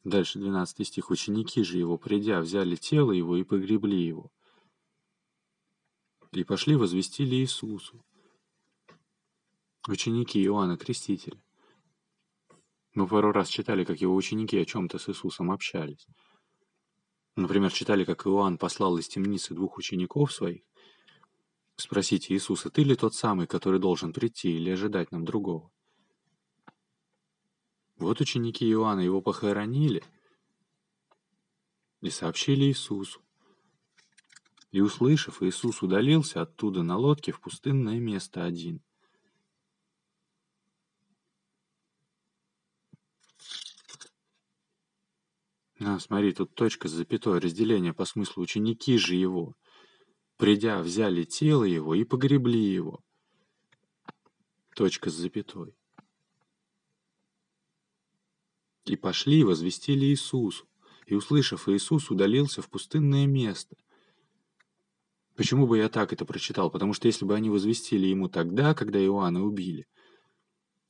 Дальше 0.07 0.39
12 0.39 0.87
стих. 0.87 1.09
Ученики 1.09 1.63
же 1.63 1.77
его, 1.77 1.97
придя, 1.97 2.39
взяли 2.39 2.77
тело 2.77 3.11
его 3.11 3.35
и 3.35 3.43
погребли 3.43 4.01
его. 4.01 4.31
И 6.31 6.45
пошли 6.45 6.77
возвестили 6.77 7.35
Иисусу. 7.35 8.01
Ученики 9.85 10.41
Иоанна 10.41 10.77
Крестителя. 10.77 11.43
Мы 12.93 13.05
пару 13.05 13.33
раз 13.33 13.49
читали, 13.49 13.83
как 13.83 13.99
его 13.99 14.15
ученики 14.15 14.57
о 14.57 14.63
чем-то 14.63 14.97
с 14.97 15.09
Иисусом 15.09 15.51
общались. 15.51 16.07
Например, 17.35 17.69
читали, 17.73 18.05
как 18.05 18.25
Иоанн 18.27 18.57
послал 18.57 18.97
из 18.97 19.09
темницы 19.09 19.55
двух 19.55 19.77
учеников 19.77 20.31
своих, 20.31 20.61
Спросите 21.75 22.33
Иисуса, 22.33 22.69
ты 22.69 22.83
ли 22.83 22.95
тот 22.95 23.13
самый, 23.13 23.45
который 23.45 23.81
должен 23.81 24.13
прийти, 24.13 24.55
или 24.55 24.69
ожидать 24.69 25.11
нам 25.11 25.25
другого? 25.25 25.69
Вот 27.97 28.21
ученики 28.21 28.69
Иоанна 28.69 29.01
его 29.01 29.21
похоронили 29.21 30.03
и 32.01 32.09
сообщили 32.09 32.65
Иисусу. 32.65 33.21
И, 34.71 34.81
услышав, 34.81 35.41
Иисус 35.41 35.81
удалился 35.81 36.41
оттуда 36.41 36.83
на 36.83 36.97
лодке 36.97 37.31
в 37.31 37.41
пустынное 37.41 37.99
место 37.99 38.43
один. 38.43 38.81
А, 45.79 45.99
смотри, 45.99 46.33
тут 46.33 46.53
точка 46.55 46.87
с 46.87 46.91
запятой, 46.91 47.39
разделение 47.39 47.93
по 47.93 48.05
смыслу 48.05 48.43
ученики 48.43 48.97
же 48.97 49.15
его– 49.15 49.55
Придя, 50.37 50.83
взяли 50.83 51.23
тело 51.23 51.63
его 51.63 51.95
и 51.95 52.03
погребли 52.03 52.59
его. 52.59 53.03
Точка 54.75 55.09
с 55.09 55.13
запятой. 55.13 55.75
И 58.89 58.95
пошли 58.95 59.43
возвестили 59.43 60.05
Иисусу. 60.05 60.65
И, 61.05 61.15
услышав 61.15 61.69
Иисус, 61.69 62.09
удалился 62.09 62.61
в 62.61 62.69
пустынное 62.69 63.25
место. 63.27 63.75
Почему 65.35 65.67
бы 65.67 65.77
я 65.77 65.87
так 65.87 66.13
это 66.13 66.25
прочитал? 66.25 66.71
Потому 66.71 66.93
что 66.93 67.07
если 67.07 67.23
бы 67.23 67.35
они 67.35 67.49
возвестили 67.49 68.07
ему 68.07 68.27
тогда, 68.27 68.73
когда 68.73 68.99
Иоанна 68.99 69.43
убили, 69.43 69.85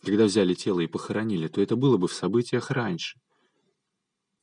когда 0.04 0.25
взяли 0.25 0.54
тело 0.54 0.80
и 0.80 0.88
похоронили, 0.88 1.48
то 1.48 1.62
это 1.62 1.75
было 1.75 1.98
бы 1.98 2.08
в 2.08 2.13
событиях 2.13 2.72
раньше. 2.72 3.20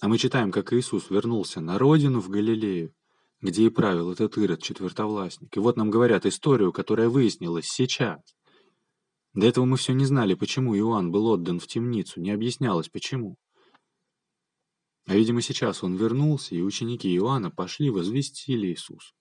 А 0.00 0.08
мы 0.08 0.18
читаем, 0.18 0.52
как 0.52 0.72
Иисус 0.72 1.08
вернулся 1.08 1.60
на 1.60 1.78
родину 1.78 2.20
в 2.20 2.28
Галилею, 2.28 2.92
где 3.40 3.64
и 3.64 3.70
правил 3.70 4.12
этот 4.12 4.36
Ирод, 4.36 4.62
четвертовластник. 4.62 5.56
И 5.56 5.60
вот 5.60 5.76
нам 5.76 5.90
говорят 5.90 6.26
историю, 6.26 6.72
которая 6.72 7.08
выяснилась 7.08 7.66
сейчас. 7.66 8.20
До 9.32 9.46
этого 9.46 9.64
мы 9.64 9.76
все 9.76 9.92
не 9.92 10.04
знали, 10.04 10.34
почему 10.34 10.76
Иоанн 10.76 11.10
был 11.10 11.26
отдан 11.26 11.58
в 11.58 11.66
темницу, 11.66 12.20
не 12.20 12.30
объяснялось, 12.30 12.88
почему. 12.88 13.36
А, 15.06 15.14
видимо, 15.14 15.42
сейчас 15.42 15.82
он 15.82 15.96
вернулся, 15.96 16.54
и 16.54 16.62
ученики 16.62 17.14
Иоанна 17.16 17.50
пошли 17.50 17.90
возвестили 17.90 18.68
Иисусу. 18.68 19.14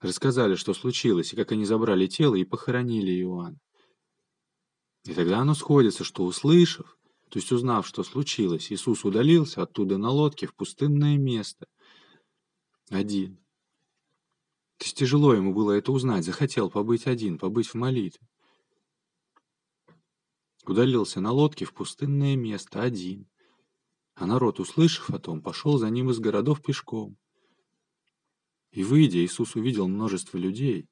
Рассказали, 0.00 0.54
что 0.54 0.74
случилось, 0.74 1.32
и 1.32 1.36
как 1.36 1.52
они 1.52 1.64
забрали 1.64 2.06
тело 2.06 2.34
и 2.34 2.44
похоронили 2.44 3.20
Иоанна. 3.22 3.58
И 5.04 5.14
тогда 5.14 5.38
оно 5.38 5.54
сходится, 5.54 6.04
что 6.04 6.24
услышав, 6.24 6.98
то 7.30 7.38
есть 7.38 7.52
узнав, 7.52 7.86
что 7.86 8.02
случилось, 8.02 8.70
Иисус 8.72 9.04
удалился 9.04 9.62
оттуда 9.62 9.98
на 9.98 10.10
лодке 10.10 10.46
в 10.46 10.54
пустынное 10.54 11.16
место– 11.16 11.66
Один. 12.90 13.36
То 14.78 14.84
есть 14.84 14.96
тяжело 14.96 15.32
ему 15.32 15.54
было 15.54 15.72
это 15.72 15.92
узнать, 15.92 16.24
захотел 16.24 16.68
побыть 16.68 17.06
один, 17.06 17.38
побыть 17.38 17.68
в 17.68 17.74
молитве. 17.74 18.26
Удалился 20.64 21.20
на 21.20 21.30
лодке 21.30 21.64
в 21.64 21.72
пустынное 21.72 22.34
место, 22.34 22.82
один. 22.82 23.28
А 24.20 24.26
народ, 24.26 24.60
услышав 24.60 25.08
о 25.08 25.18
том, 25.18 25.40
пошел 25.40 25.78
за 25.78 25.88
ним 25.88 26.10
из 26.10 26.18
городов 26.18 26.60
пешком. 26.60 27.16
И, 28.70 28.84
выйдя, 28.84 29.24
Иисус 29.24 29.56
увидел 29.56 29.88
множество 29.88 30.36
людей 30.36 30.90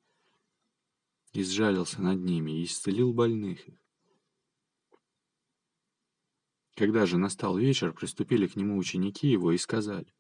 и 1.34 1.44
сжалился 1.44 2.00
над 2.00 2.20
ними 2.20 2.52
и 2.52 2.64
исцелил 2.64 3.12
больных 3.12 3.68
их. 3.68 3.78
Когда 6.74 7.04
же 7.04 7.18
настал 7.18 7.58
вечер, 7.58 7.92
приступили 7.92 8.46
к 8.46 8.56
нему 8.56 8.78
ученики 8.78 9.28
его 9.28 9.52
и 9.52 9.58
сказали, 9.58 10.10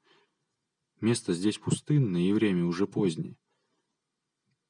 «Место 1.00 1.32
здесь 1.32 1.56
пустынное, 1.56 2.20
и 2.20 2.32
время 2.34 2.66
уже 2.66 2.86
позднее. 2.86 3.38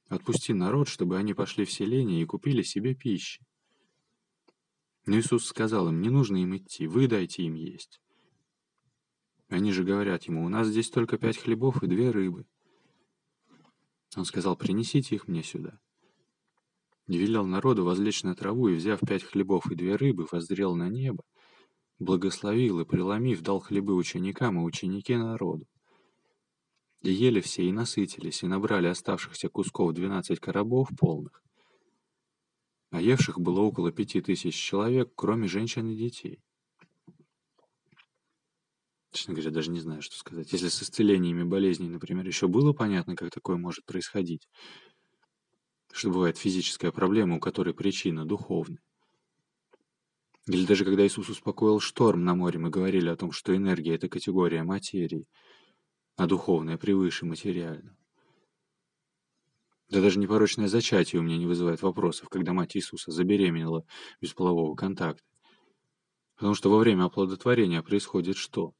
Отпусти 0.06 0.52
народ, 0.52 0.86
чтобы 0.86 1.18
они 1.18 1.34
пошли 1.34 1.64
в 1.64 1.72
селение 1.72 2.22
и 2.22 2.26
купили 2.26 2.62
себе 2.62 2.94
пищи». 2.94 3.44
Но 5.06 5.18
Иисус 5.18 5.44
сказал 5.44 5.88
им, 5.88 6.00
«Не 6.00 6.10
нужно 6.10 6.36
им 6.36 6.56
идти, 6.56 6.86
вы 6.86 7.08
дайте 7.08 7.42
им 7.42 7.54
есть». 7.54 8.00
Они 9.48 9.72
же 9.72 9.82
говорят 9.82 10.24
ему, 10.24 10.44
«У 10.44 10.48
нас 10.48 10.68
здесь 10.68 10.90
только 10.90 11.16
пять 11.16 11.38
хлебов 11.38 11.82
и 11.82 11.86
две 11.86 12.10
рыбы». 12.10 12.46
Он 14.16 14.24
сказал, 14.24 14.56
«Принесите 14.56 15.14
их 15.14 15.26
мне 15.26 15.42
сюда». 15.42 15.78
И 17.06 17.16
велел 17.16 17.46
народу 17.46 17.84
возлечь 17.84 18.22
на 18.22 18.34
траву, 18.34 18.68
и, 18.68 18.74
взяв 18.74 19.00
пять 19.00 19.24
хлебов 19.24 19.70
и 19.70 19.74
две 19.74 19.96
рыбы, 19.96 20.26
воззрел 20.30 20.74
на 20.74 20.90
небо, 20.90 21.24
благословил 21.98 22.80
и, 22.80 22.84
преломив, 22.84 23.40
дал 23.40 23.60
хлебы 23.60 23.94
ученикам 23.94 24.58
и 24.58 24.62
ученики 24.62 25.16
народу. 25.16 25.66
И 27.00 27.10
ели 27.10 27.40
все, 27.40 27.64
и 27.64 27.72
насытились, 27.72 28.42
и 28.42 28.46
набрали 28.46 28.88
оставшихся 28.88 29.48
кусков 29.48 29.94
двенадцать 29.94 30.40
коробов 30.40 30.90
полных. 30.98 31.42
А 32.90 33.00
евших 33.00 33.40
было 33.40 33.60
около 33.60 33.92
пяти 33.92 34.20
тысяч 34.20 34.54
человек, 34.54 35.12
кроме 35.14 35.48
женщин 35.48 35.86
и 35.86 35.96
детей. 35.96 36.42
Честно 39.12 39.34
говоря, 39.34 39.50
даже 39.50 39.70
не 39.70 39.80
знаю, 39.80 40.02
что 40.02 40.16
сказать. 40.16 40.52
Если 40.52 40.68
с 40.68 40.82
исцелениями 40.82 41.42
болезней, 41.42 41.88
например, 41.88 42.26
еще 42.26 42.46
было 42.46 42.72
понятно, 42.72 43.16
как 43.16 43.30
такое 43.30 43.56
может 43.56 43.84
происходить, 43.86 44.48
что 45.92 46.10
бывает 46.10 46.36
физическая 46.36 46.92
проблема, 46.92 47.36
у 47.36 47.40
которой 47.40 47.74
причина 47.74 48.26
духовная, 48.26 48.82
или 50.46 50.64
даже 50.64 50.84
когда 50.84 51.06
Иисус 51.06 51.28
успокоил 51.28 51.78
шторм 51.78 52.24
на 52.24 52.34
море, 52.34 52.58
мы 52.58 52.70
говорили 52.70 53.08
о 53.08 53.16
том, 53.16 53.32
что 53.32 53.54
энергия— 53.54 53.94
это 53.96 54.08
категория 54.08 54.62
материи, 54.62 55.26
а 56.16 56.26
духовная 56.26 56.78
превыше 56.78 57.26
материального. 57.26 57.96
Да 59.90 60.02
даже 60.02 60.18
непорочное 60.18 60.68
зачатие 60.68 61.20
у 61.20 61.22
меня 61.22 61.38
не 61.38 61.46
вызывает 61.46 61.82
вопросов, 61.82 62.28
когда 62.28 62.52
мать 62.52 62.76
Иисуса 62.76 63.10
забеременела 63.10 63.84
без 64.20 64.34
полового 64.34 64.74
контакта. 64.74 65.24
Потому 66.36 66.54
что 66.54 66.70
во 66.70 66.78
время 66.78 67.04
оплодотворения 67.04 67.82
происходит 67.82 68.36
что? 68.36 68.72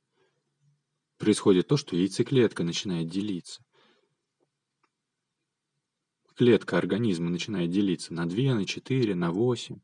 Происходит 1.19 1.67
то, 1.67 1.77
что 1.77 1.97
яйцеклетка 1.97 2.63
начинает 2.63 3.09
делиться. 3.09 3.63
Клетка 6.37 6.79
организма 6.79 7.29
начинает 7.29 7.71
делиться 7.71 8.15
на 8.15 8.29
2, 8.29 8.55
на 8.55 8.65
4, 8.65 9.15
на 9.17 9.33
8 9.33 9.81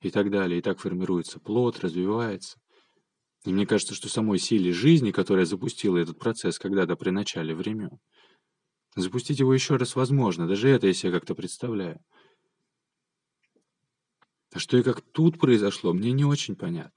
и 0.00 0.10
так 0.10 0.30
далее. 0.30 0.60
И 0.60 0.62
так 0.62 0.78
формируется 0.78 1.40
плод, 1.40 1.80
развивается. 1.80 2.60
И 3.44 3.52
мне 3.52 3.66
кажется, 3.66 3.94
что 3.94 4.08
самой 4.08 4.38
силе 4.38 4.72
жизни, 4.72 5.10
которая 5.10 5.44
запустила 5.44 5.98
этот 5.98 6.18
процесс 6.18 6.58
когда-то 6.58 6.94
при 6.94 7.10
начале 7.10 7.54
времен, 7.54 7.98
запустить 8.94 9.40
его 9.40 9.52
еще 9.52 9.76
раз 9.76 9.96
возможно. 9.96 10.46
Даже 10.46 10.68
это 10.68 10.86
я 10.86 10.94
себе 10.94 11.12
как-то 11.12 11.34
представляю. 11.34 12.00
А 14.52 14.60
что 14.60 14.76
и 14.76 14.84
как 14.84 15.00
тут 15.00 15.38
произошло, 15.38 15.92
мне 15.92 16.12
не 16.12 16.24
очень 16.24 16.54
понятно. 16.54 16.92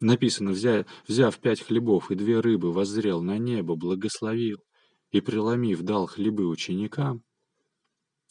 Написано, 0.00 0.52
взяв, 0.52 0.86
взяв 1.08 1.38
пять 1.40 1.60
хлебов 1.60 2.10
и 2.10 2.14
две 2.14 2.38
рыбы, 2.40 2.72
воззрел 2.72 3.20
на 3.20 3.38
небо, 3.38 3.74
благословил 3.74 4.62
и, 5.10 5.20
преломив, 5.20 5.82
дал 5.82 6.06
хлебы 6.06 6.46
ученикам, 6.46 7.24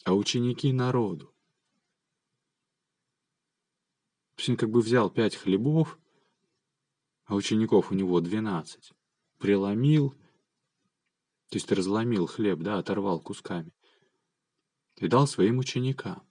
а 0.06 0.13
ученики 0.13 0.71
народу. 0.71 1.34
То 4.36 4.41
есть 4.41 4.49
он 4.49 4.58
как 4.58 4.69
бы 4.69 4.82
взял 4.82 5.10
пять 5.10 5.36
хлебов, 5.36 5.99
а 7.25 7.36
учеников 7.36 7.91
у 7.91 7.95
него 7.95 8.21
двенадцать, 8.21 8.93
преломил, 9.38 10.12
то 11.49 11.56
есть 11.56 11.69
разломил 11.71 12.27
хлеб, 12.27 12.60
да, 12.60 12.77
оторвал 12.77 13.19
кусками, 13.19 13.73
и 14.97 15.08
дал 15.08 15.27
своим 15.27 15.58
ученикам. 15.58 16.21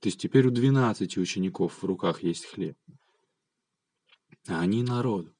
То 0.00 0.08
есть 0.08 0.20
теперь 0.20 0.46
у 0.46 0.50
двенадцати 0.50 1.18
учеников 1.18 1.82
в 1.82 1.86
руках 1.86 2.22
есть 2.22 2.44
хлеб, 2.44 2.76
а 4.48 4.60
они 4.60 4.82
народу. 4.82 5.34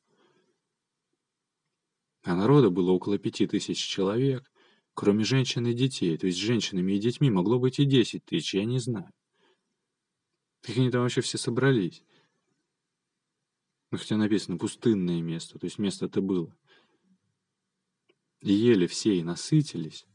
А 2.22 2.34
народа 2.34 2.68
было 2.70 2.90
около 2.90 3.18
пяти 3.18 3.46
тысяч 3.46 3.78
человек, 3.78 4.50
кроме 4.94 5.24
женщин 5.24 5.66
и 5.66 5.72
детей. 5.72 6.16
То 6.18 6.26
есть 6.26 6.38
с 6.38 6.42
женщинами 6.42 6.92
и 6.92 6.98
детьми 6.98 7.30
могло 7.30 7.58
быть 7.58 7.78
и 7.78 7.86
десять 7.86 8.24
тысяч, 8.26 8.54
я 8.54 8.64
не 8.64 8.78
знаю. 8.78 9.10
Как 10.60 10.76
они 10.76 10.90
там 10.90 11.02
вообще 11.02 11.22
все 11.22 11.38
собрались? 11.38 12.04
Ну, 13.90 13.96
хотя 13.96 14.18
написано 14.18 14.58
пустынное 14.58 15.22
место, 15.22 15.58
то 15.58 15.64
есть 15.64 15.78
место-то 15.78 16.20
было. 16.20 16.54
И 18.40 18.52
ели 18.52 18.86
все 18.86 19.16
и 19.16 19.22
насытились, 19.22 20.06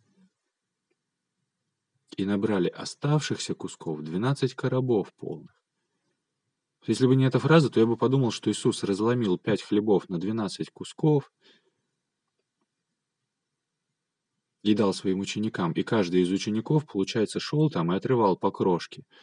и 2.15 2.25
набрали 2.25 2.67
оставшихся 2.67 3.55
кусков 3.55 4.01
12 4.01 4.53
коробов 4.53 5.11
полных. 5.15 5.62
Если 6.85 7.07
бы 7.07 7.15
не 7.15 7.25
эта 7.25 7.39
фраза, 7.39 7.69
то 7.69 7.79
я 7.79 7.85
бы 7.85 7.97
подумал, 7.97 8.31
что 8.31 8.51
Иисус 8.51 8.83
разломил 8.83 9.37
пять 9.37 9.61
хлебов 9.61 10.09
на 10.09 10.19
12 10.19 10.69
кусков 10.71 11.31
и 14.63 14.73
дал 14.73 14.93
своим 14.93 15.19
ученикам, 15.19 15.71
и 15.73 15.83
каждый 15.83 16.21
из 16.21 16.31
учеников, 16.31 16.85
получается, 16.85 17.39
шел 17.39 17.69
там 17.69 17.91
и 17.91 17.95
отрывал 17.95 18.37
по 18.37 18.51
крошке– 18.51 19.03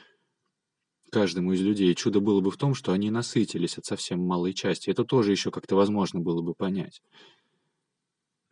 каждому 1.10 1.52
из 1.52 1.60
людей. 1.60 1.94
Чудо 1.94 2.20
было 2.20 2.40
бы 2.40 2.50
в 2.50 2.56
том, 2.56 2.74
что 2.74 2.92
они 2.92 3.10
насытились 3.10 3.76
от 3.76 3.84
совсем 3.84 4.20
малой 4.20 4.54
части. 4.54 4.90
Это 4.90 5.04
тоже 5.04 5.32
еще 5.32 5.50
как-то 5.50 5.76
возможно 5.76 6.20
было 6.20 6.40
бы 6.40 6.54
понять. 6.54 7.02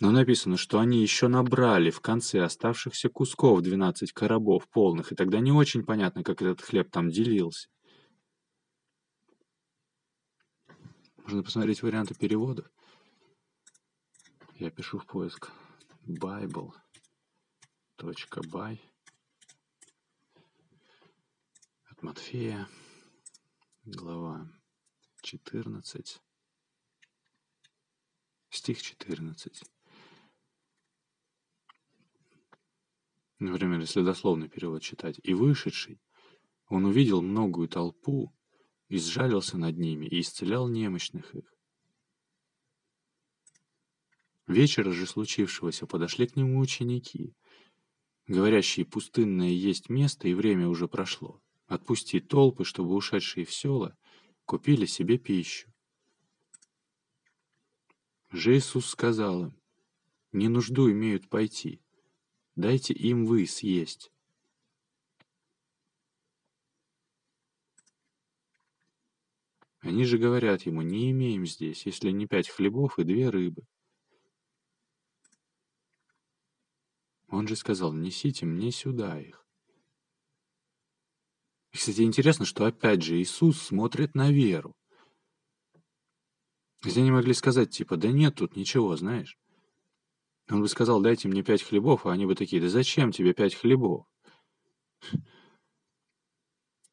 Но 0.00 0.10
написано, 0.10 0.56
что 0.56 0.78
они 0.78 1.00
еще 1.00 1.26
набрали 1.26 1.90
в 1.90 2.00
конце 2.00 2.42
оставшихся 2.42 3.08
кусков 3.08 3.62
12 3.62 4.12
коробов 4.12 4.68
полных, 4.68 5.10
и 5.10 5.16
тогда 5.16 5.40
не 5.40 5.50
очень 5.50 5.84
понятно, 5.84 6.22
как 6.22 6.42
этот 6.42 6.60
хлеб 6.60 6.90
там 6.90 7.10
делился. 7.10 7.68
Можно 11.28 11.42
посмотреть 11.42 11.82
варианты 11.82 12.14
переводов. 12.14 12.72
Я 14.54 14.70
пишу 14.70 14.98
в 14.98 15.04
поиск 15.04 15.50
bible.by 16.06 16.80
Матфея, 22.00 22.66
глава 23.84 24.50
14, 25.20 26.22
стих 28.48 28.80
14. 28.80 29.64
Например, 33.38 33.80
если 33.80 34.02
дословный 34.02 34.48
перевод 34.48 34.80
читать. 34.80 35.20
«И 35.22 35.34
вышедший, 35.34 36.00
он 36.68 36.86
увидел 36.86 37.20
многую 37.20 37.68
толпу, 37.68 38.34
и 38.88 38.98
сжалился 38.98 39.58
над 39.58 39.78
ними, 39.78 40.06
и 40.06 40.20
исцелял 40.20 40.68
немощных 40.68 41.34
их. 41.34 41.52
Вечера 44.46 44.92
же 44.92 45.06
случившегося 45.06 45.86
подошли 45.86 46.26
к 46.26 46.36
нему 46.36 46.58
ученики, 46.58 47.34
говорящие, 48.26 48.86
пустынное 48.86 49.50
есть 49.50 49.90
место, 49.90 50.28
и 50.28 50.34
время 50.34 50.68
уже 50.68 50.88
прошло 50.88 51.40
отпусти 51.68 52.18
толпы, 52.18 52.64
чтобы 52.64 52.94
ушедшие 52.94 53.44
в 53.44 53.52
села 53.52 53.96
купили 54.46 54.86
себе 54.86 55.18
пищу. 55.18 55.72
Же 58.30 58.56
Иисус 58.56 58.86
сказал 58.86 59.44
им, 59.44 59.60
не 60.32 60.48
нужду 60.48 60.90
имеют 60.90 61.28
пойти, 61.28 61.80
дайте 62.56 62.94
им 62.94 63.26
вы 63.26 63.46
съесть. 63.46 64.10
Они 69.80 70.04
же 70.04 70.18
говорят 70.18 70.62
ему, 70.62 70.82
не 70.82 71.10
имеем 71.12 71.46
здесь, 71.46 71.86
если 71.86 72.10
не 72.10 72.26
пять 72.26 72.48
хлебов 72.48 72.98
и 72.98 73.04
две 73.04 73.28
рыбы. 73.28 73.62
Он 77.28 77.46
же 77.46 77.56
сказал, 77.56 77.92
несите 77.92 78.46
мне 78.46 78.72
сюда 78.72 79.20
их. 79.20 79.46
И, 81.72 81.76
кстати, 81.76 82.00
интересно, 82.00 82.44
что 82.44 82.64
опять 82.64 83.02
же 83.02 83.20
Иисус 83.20 83.60
смотрит 83.60 84.14
на 84.14 84.32
веру. 84.32 84.74
Хотя 86.80 87.00
они 87.00 87.10
могли 87.10 87.34
сказать, 87.34 87.70
типа, 87.70 87.96
да 87.96 88.08
нет 88.08 88.36
тут 88.36 88.56
ничего, 88.56 88.96
знаешь. 88.96 89.36
Он 90.50 90.62
бы 90.62 90.68
сказал, 90.68 91.02
дайте 91.02 91.28
мне 91.28 91.42
пять 91.42 91.62
хлебов, 91.62 92.06
а 92.06 92.12
они 92.12 92.24
бы 92.24 92.34
такие, 92.34 92.62
да 92.62 92.68
зачем 92.68 93.12
тебе 93.12 93.34
пять 93.34 93.54
хлебов? 93.54 94.06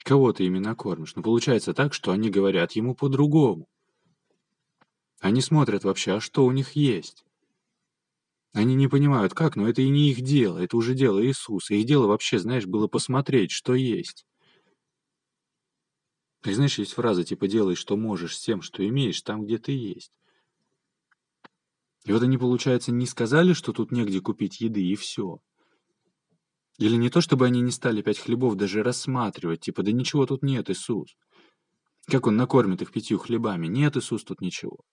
Кого 0.06 0.34
ты 0.34 0.44
ими 0.44 0.60
накормишь? 0.60 1.16
Но 1.16 1.24
получается 1.24 1.74
так, 1.74 1.96
что 1.96 2.12
они 2.12 2.30
говорят 2.30 2.74
ему 2.74 2.94
по-другому. 2.94 3.68
Они 5.20 5.42
смотрят 5.42 5.84
вообще, 5.84 6.18
а 6.18 6.20
что 6.20 6.46
у 6.46 6.52
них 6.52 6.74
есть. 6.74 7.26
Они 8.54 8.76
не 8.76 8.88
понимают, 8.88 9.34
как, 9.34 9.56
но 9.56 9.68
это 9.68 9.82
и 9.82 9.90
не 9.90 10.12
их 10.12 10.22
дело, 10.22 10.60
это 10.60 10.78
уже 10.78 10.94
дело 10.94 11.26
Иисуса. 11.26 11.74
Их 11.74 11.88
дело 11.88 12.06
вообще, 12.06 12.38
знаешь, 12.38 12.68
было 12.68 12.86
посмотреть, 12.88 13.50
что 13.50 13.74
есть. 13.74 14.28
И 16.46 16.54
знаешь, 16.54 16.78
есть 16.78 16.94
фраза 16.94 17.24
типа 17.24 17.48
«делай, 17.48 17.74
что 17.74 17.98
можешь 17.98 18.38
с 18.38 18.42
тем, 18.42 18.62
что 18.62 18.88
имеешь, 18.88 19.20
там, 19.24 19.44
где 19.44 19.58
ты 19.58 19.72
есть». 19.72 20.12
И 22.04 22.12
вот 22.12 22.22
они, 22.22 22.38
получается, 22.38 22.92
не 22.92 23.08
сказали, 23.08 23.54
что 23.54 23.74
тут 23.74 23.92
негде 23.92 24.22
купить 24.22 24.62
еды, 24.62 24.86
и 24.86 24.96
все. 24.96 25.40
Или 26.78 26.96
не 26.96 27.10
то, 27.10 27.22
чтобы 27.22 27.46
они 27.46 27.62
не 27.62 27.72
стали 27.72 28.02
пять 28.02 28.20
хлебов 28.20 28.56
даже 28.56 28.84
рассматривать, 28.84 29.62
типа 29.62 29.84
«да 29.84 29.92
ничего 29.92 30.26
тут 30.26 30.44
нет, 30.44 30.70
Иисус». 30.70 31.16
Как 32.08 32.28
он 32.28 32.36
накормит 32.36 32.82
их 32.82 32.92
пятью 32.92 33.18
хлебами? 33.18 33.68
Нет, 33.68 33.98
Иисус, 33.98 34.24
тут 34.24 34.42
ничего. 34.42 34.84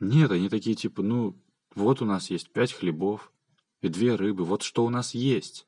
Нет, 0.00 0.30
они 0.30 0.48
такие 0.48 0.74
типа, 0.74 1.02
ну, 1.02 1.40
вот 1.74 2.02
у 2.02 2.04
нас 2.04 2.28
есть 2.30 2.52
пять 2.52 2.72
хлебов 2.72 3.32
и 3.80 3.88
две 3.88 4.16
рыбы, 4.16 4.44
вот 4.44 4.62
что 4.62 4.84
у 4.84 4.90
нас 4.90 5.14
есть. 5.14 5.66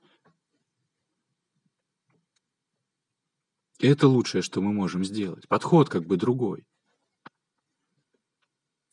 Это 3.78 4.08
лучшее, 4.08 4.42
что 4.42 4.60
мы 4.60 4.72
можем 4.72 5.04
сделать. 5.04 5.46
Подход 5.48 5.88
как 5.88 6.06
бы 6.06 6.16
другой. 6.16 6.66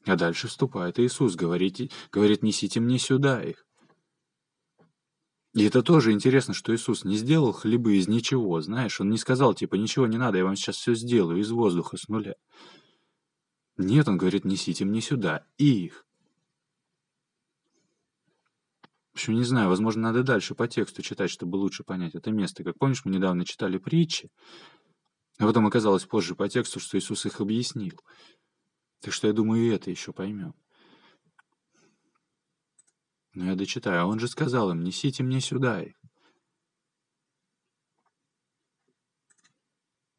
А 0.06 0.15
дальше 0.15 0.47
вступает 0.47 1.00
Иисус, 1.00 1.36
говорит, 1.36 1.91
говорит, 2.12 2.43
несите 2.43 2.80
мне 2.80 2.97
сюда 2.97 3.43
их. 3.43 3.65
И 5.54 5.66
это 5.66 5.84
тоже 5.84 6.14
интересно, 6.14 6.54
что 6.54 6.74
Иисус 6.74 7.04
не 7.04 7.18
сделал 7.18 7.52
хлебы 7.52 7.98
из 7.98 8.08
ничего, 8.08 8.62
знаешь, 8.62 9.02
Он 9.02 9.10
не 9.10 9.18
сказал, 9.18 9.54
типа, 9.54 9.76
ничего 9.76 10.08
не 10.08 10.18
надо, 10.18 10.38
я 10.38 10.46
вам 10.46 10.56
сейчас 10.56 10.78
все 10.78 10.96
сделаю 10.96 11.42
из 11.42 11.52
воздуха 11.52 11.98
с 11.98 12.08
нуля. 12.08 12.36
Нет, 13.78 14.08
Он 14.08 14.18
говорит, 14.18 14.46
несите 14.46 14.86
мне 14.86 15.02
сюда 15.02 15.46
их. 15.58 16.06
В 19.12 19.16
общем, 19.16 19.36
не 19.36 19.44
знаю, 19.44 19.68
возможно, 19.68 20.04
надо 20.04 20.24
дальше 20.24 20.56
по 20.56 20.70
тексту 20.70 21.02
читать, 21.02 21.30
чтобы 21.30 21.58
лучше 21.58 21.84
понять 21.84 22.16
это 22.16 22.32
место. 22.32 22.64
Как 22.64 22.78
помнишь, 22.78 23.04
мы 23.04 23.12
недавно 23.12 23.46
читали 23.46 23.78
притчи, 23.78 24.32
а 25.38 25.46
потом 25.46 25.68
оказалось 25.68 26.06
позже 26.06 26.34
по 26.34 26.48
тексту, 26.48 26.80
что 26.80 26.98
Иисус 26.98 27.26
их 27.26 27.42
объяснил. 27.42 28.00
Так 29.02 29.14
что 29.14 29.28
я 29.28 29.34
думаю, 29.34 29.66
и 29.66 29.76
это 29.76 29.90
еще 29.90 30.14
поймем. 30.14 30.54
Но 33.34 33.46
я 33.46 33.56
дочитаю. 33.56 34.02
А 34.02 34.06
он 34.06 34.20
же 34.20 34.28
сказал 34.28 34.72
им, 34.72 34.84
несите 34.84 35.24
мне 35.24 35.39
сюда 35.39 35.82
их. 35.82 35.96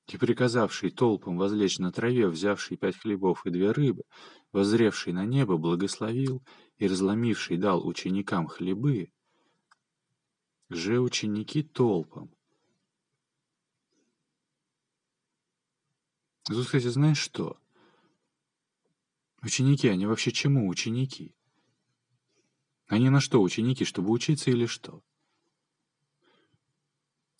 И 0.08 0.18
приказавший 0.18 0.90
толпам 0.90 1.38
возлечь 1.38 1.78
на 1.78 1.90
траве, 1.90 2.28
взявший 2.28 2.76
пять 2.76 2.98
хлебов 2.98 3.46
и 3.46 3.50
две 3.50 3.70
рыбы, 3.70 4.02
возревший 4.52 5.14
на 5.14 5.24
небо, 5.24 5.56
благословил 5.56 6.42
и 6.76 6.86
разломивший 6.86 7.56
дал 7.56 7.86
ученикам 7.86 8.46
хлебы, 8.46 9.10
же 10.68 11.00
ученики 11.00 11.62
толпам. 11.62 12.30
Тут, 16.44 16.66
кстати, 16.66 16.88
знаешь 16.88 17.18
что? 17.18 17.58
Ученики, 19.42 19.88
они 19.88 20.06
вообще 20.06 20.30
чему 20.30 20.68
ученики? 20.68 21.34
Они 22.88 23.08
на 23.10 23.20
что 23.20 23.40
ученики, 23.42 23.84
чтобы 23.84 24.10
учиться 24.10 24.50
или 24.50 24.66
что? 24.66 25.02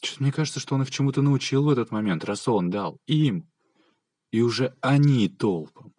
Что-то 0.03 0.23
мне 0.23 0.33
кажется, 0.33 0.61
что 0.61 0.75
он 0.75 0.83
их 0.83 0.91
чему-то 0.91 1.23
научил 1.23 1.65
в 1.65 1.69
этот 1.69 1.91
момент, 1.91 2.25
раз 2.25 2.49
он 2.49 2.71
дал 2.71 2.99
им. 3.07 3.49
И 4.33 4.41
уже 4.43 4.75
они 4.81 5.29
толпом. 5.29 5.95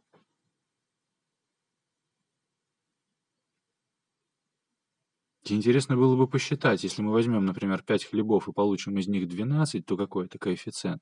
Интересно 5.50 5.98
было 5.98 6.16
бы 6.16 6.28
посчитать, 6.28 6.84
если 6.84 7.02
мы 7.02 7.12
возьмем, 7.12 7.46
например, 7.46 7.84
5 7.84 8.06
хлебов 8.06 8.48
и 8.48 8.54
получим 8.54 8.98
из 8.98 9.08
них 9.08 9.28
12, 9.28 9.86
то 9.86 9.98
какой 9.98 10.26
это 10.26 10.40
коэффициент? 10.40 11.02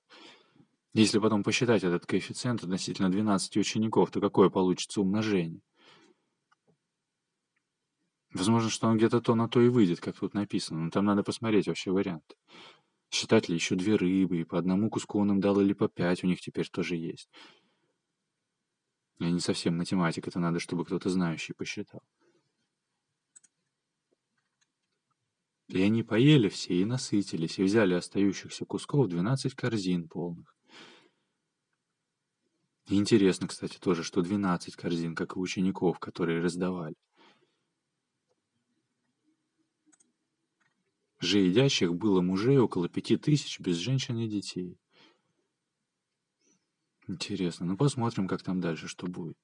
Если 0.93 1.19
потом 1.19 1.43
посчитать 1.43 1.83
этот 1.83 2.05
коэффициент 2.05 2.63
относительно 2.63 3.11
12 3.11 3.57
учеников, 3.57 4.11
то 4.11 4.19
какое 4.19 4.49
получится 4.49 5.01
умножение? 5.01 5.61
Возможно, 8.33 8.69
что 8.69 8.87
он 8.87 8.97
где-то 8.97 9.19
то 9.21 9.35
на 9.35 9.49
то 9.49 9.61
и 9.61 9.67
выйдет, 9.67 9.99
как 9.99 10.17
тут 10.17 10.33
написано, 10.33 10.85
но 10.85 10.89
там 10.89 11.05
надо 11.05 11.23
посмотреть 11.23 11.67
вообще 11.67 11.91
вариант. 11.91 12.37
Считать 13.09 13.49
ли 13.49 13.55
еще 13.55 13.75
две 13.75 13.95
рыбы, 13.95 14.39
и 14.39 14.43
по 14.45 14.57
одному 14.57 14.89
куску 14.89 15.19
он 15.19 15.31
им 15.31 15.41
дал, 15.41 15.59
или 15.59 15.73
по 15.73 15.89
пять 15.89 16.23
у 16.23 16.27
них 16.27 16.39
теперь 16.39 16.69
тоже 16.69 16.95
есть. 16.95 17.29
Я 19.19 19.29
не 19.29 19.41
совсем 19.41 19.77
математик, 19.77 20.27
это 20.27 20.39
надо, 20.39 20.59
чтобы 20.59 20.85
кто-то 20.85 21.09
знающий 21.09 21.53
посчитал. 21.53 22.01
И 25.67 25.81
они 25.81 26.03
поели 26.03 26.47
все 26.49 26.75
и 26.75 26.85
насытились, 26.85 27.59
и 27.59 27.63
взяли 27.63 27.93
остающихся 27.93 28.65
кусков 28.65 29.07
двенадцать 29.07 29.55
корзин 29.55 30.07
полных. 30.07 30.55
Интересно, 32.87 33.47
кстати, 33.47 33.77
тоже, 33.77 34.03
что 34.03 34.21
12 34.21 34.75
корзин, 34.75 35.15
как 35.15 35.37
и 35.37 35.39
учеников, 35.39 35.99
которые 35.99 36.41
раздавали. 36.41 36.95
Же 41.21 41.37
едящих 41.37 41.93
было 41.93 42.21
мужей 42.21 42.57
около 42.57 42.89
пяти 42.89 43.15
тысяч 43.15 43.59
без 43.59 43.77
женщин 43.77 44.17
и 44.17 44.27
детей. 44.27 44.79
Интересно, 47.07 47.67
ну 47.67 47.77
посмотрим, 47.77 48.27
как 48.27 48.41
там 48.41 48.59
дальше, 48.59 48.87
что 48.87 49.05
будет. 49.05 49.37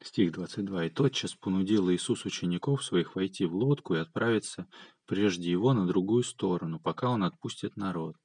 Стих 0.00 0.30
22. 0.30 0.86
«И 0.86 0.90
тотчас 0.90 1.34
понудил 1.34 1.90
Иисус 1.90 2.24
учеников 2.24 2.84
своих 2.84 3.16
войти 3.16 3.44
в 3.44 3.56
лодку 3.56 3.96
и 3.96 3.98
отправиться 3.98 4.68
прежде 5.06 5.50
его 5.50 5.72
на 5.72 5.84
другую 5.84 6.22
сторону, 6.22 6.78
пока 6.78 7.10
он 7.10 7.24
отпустит 7.24 7.76
народ. 7.76 8.16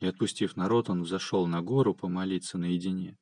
И 0.00 0.06
отпустив 0.06 0.54
народ, 0.56 0.90
он 0.90 1.02
взошел 1.02 1.46
на 1.46 1.62
гору 1.62 1.94
помолиться 1.94 2.58
наедине, 2.58 3.16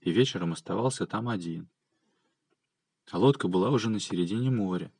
и 0.00 0.10
вечером 0.10 0.54
оставался 0.54 1.06
там 1.06 1.28
один. 1.28 1.68
А 3.10 3.18
лодка 3.18 3.48
была 3.48 3.68
уже 3.68 3.90
на 3.90 4.00
середине 4.00 4.50
моря, 4.50 4.90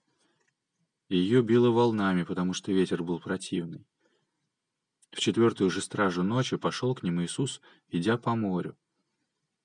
и 1.14 1.16
ее 1.16 1.42
било 1.42 1.70
волнами, 1.70 2.24
потому 2.24 2.54
что 2.54 2.72
ветер 2.72 3.04
был 3.04 3.20
противный. 3.20 3.86
В 5.12 5.20
четвертую 5.20 5.70
же 5.70 5.80
стражу 5.80 6.24
ночи 6.24 6.56
пошел 6.56 6.92
к 6.92 7.04
ним 7.04 7.22
Иисус, 7.22 7.60
идя 7.86 8.18
по 8.18 8.34
морю. 8.34 8.76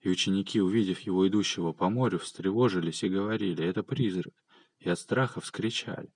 И 0.01 0.09
ученики, 0.09 0.61
увидев 0.61 0.99
его 0.99 1.27
идущего 1.27 1.73
по 1.73 1.89
морю, 1.89 2.19
встревожились 2.19 3.01
и 3.03 3.09
говорили, 3.09 3.65
«Это 3.65 3.81
призрак!» 3.81 4.35
и 4.77 4.89
от 4.89 4.99
страха 4.99 5.41
вскричали. 5.41 6.13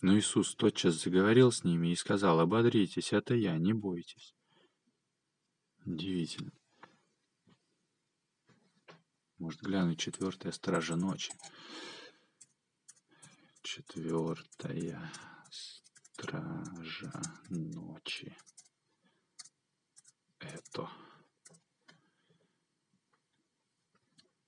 Но 0.00 0.18
Иисус 0.18 0.56
тотчас 0.56 1.00
заговорил 1.00 1.52
с 1.52 1.62
ними 1.62 1.92
и 1.92 1.96
сказал, 1.96 2.40
«Ободритесь, 2.40 3.12
это 3.12 3.36
я, 3.36 3.56
не 3.58 3.72
бойтесь». 3.72 4.34
Удивительно. 5.84 6.50
Может 9.38 9.60
глянуть 9.60 10.00
четвертая 10.00 10.50
стража 10.50 10.96
ночи. 10.96 11.32
Четвертая 13.62 15.12
стража 15.48 17.12
ночи. 17.48 18.36
Это. 20.40 20.90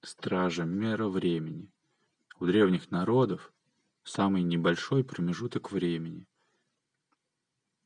Стража 0.02 0.64
мера 0.64 1.06
времени. 1.08 1.70
У 2.40 2.46
древних 2.46 2.90
народов 2.90 3.52
самый 4.02 4.42
небольшой 4.42 5.04
промежуток 5.04 5.70
времени. 5.70 6.26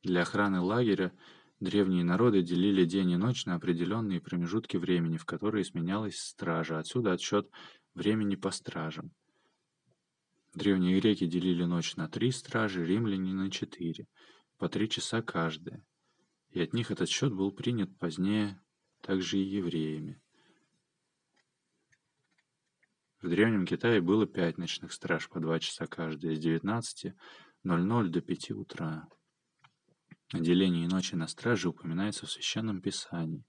Для 0.01 0.23
охраны 0.23 0.61
лагеря 0.61 1.15
древние 1.59 2.03
народы 2.03 2.41
делили 2.41 2.85
день 2.85 3.11
и 3.11 3.17
ночь 3.17 3.45
на 3.45 3.53
определенные 3.53 4.19
промежутки 4.19 4.77
времени, 4.77 5.17
в 5.17 5.25
которые 5.25 5.63
сменялась 5.63 6.17
стража. 6.17 6.79
Отсюда 6.79 7.13
отсчет 7.13 7.51
времени 7.93 8.35
по 8.35 8.49
стражам. 8.49 9.13
Древние 10.59 10.99
греки 10.99 11.25
делили 11.25 11.63
ночь 11.63 11.95
на 11.95 12.09
три 12.09 12.31
стражи, 12.31 12.85
римляне 12.85 13.31
на 13.31 13.49
четыре, 13.49 14.09
по 14.57 14.67
три 14.67 14.89
часа 14.89 15.21
каждая. 15.21 15.85
И 16.49 16.59
от 16.59 16.73
них 16.73 16.91
этот 16.91 17.07
счет 17.07 17.33
был 17.33 17.53
принят 17.53 17.97
позднее 17.97 18.61
также 18.99 19.37
и 19.37 19.43
евреями. 19.43 20.21
В 23.21 23.29
Древнем 23.29 23.65
Китае 23.65 24.01
было 24.01 24.27
пять 24.27 24.57
ночных 24.57 24.91
страж 24.91 25.29
по 25.29 25.39
два 25.39 25.61
часа 25.61 25.87
каждая, 25.87 26.35
с 26.35 26.39
19.00 26.39 28.07
до 28.09 28.21
5 28.21 28.51
утра. 28.51 29.07
О 30.33 30.39
делении 30.39 30.87
ночи 30.87 31.15
на 31.15 31.27
страже 31.27 31.69
упоминается 31.69 32.25
в 32.25 32.31
Священном 32.31 32.81
Писании. 32.81 33.45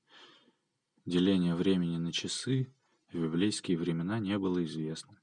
Деление 1.05 1.57
времени 1.57 1.97
на 1.97 2.13
часы 2.13 2.73
в 3.13 3.21
библейские 3.21 3.79
времена 3.79 4.21
не 4.21 4.39
было 4.39 4.65
известно. 4.65 5.20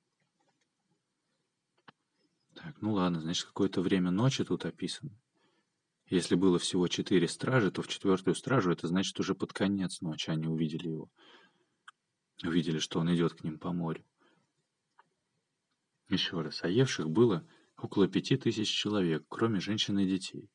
Так, 2.57 2.81
ну 2.81 2.93
ладно, 2.93 3.21
значит, 3.21 3.45
какое-то 3.45 3.81
время 3.81 4.09
ночи 4.09 4.43
тут 4.43 4.65
описано. 4.65 5.11
Если 6.07 6.33
было 6.33 6.57
всего 6.57 6.87
четыре 6.87 7.27
стражи, 7.27 7.69
то 7.69 7.83
в 7.83 7.87
четвертую 7.87 8.33
стражу 8.33 8.71
это 8.71 8.87
значит 8.87 9.19
уже 9.19 9.35
под 9.35 9.53
конец 9.53 10.01
ночи 10.01 10.31
они 10.31 10.47
увидели 10.47 10.87
его. 10.87 11.11
Увидели, 12.43 12.79
что 12.79 12.99
он 12.99 13.13
идет 13.13 13.33
к 13.33 13.43
ним 13.43 13.59
по 13.59 13.71
морю. 13.71 14.03
Еще 16.09 16.41
раз, 16.41 16.63
а 16.63 16.67
евших 16.67 17.11
было 17.11 17.47
около 17.77 18.07
пяти 18.07 18.37
тысяч 18.37 18.69
человек, 18.69 19.23
кроме 19.29 19.59
женщин 19.59 19.99
и 19.99 20.07
детей. 20.07 20.49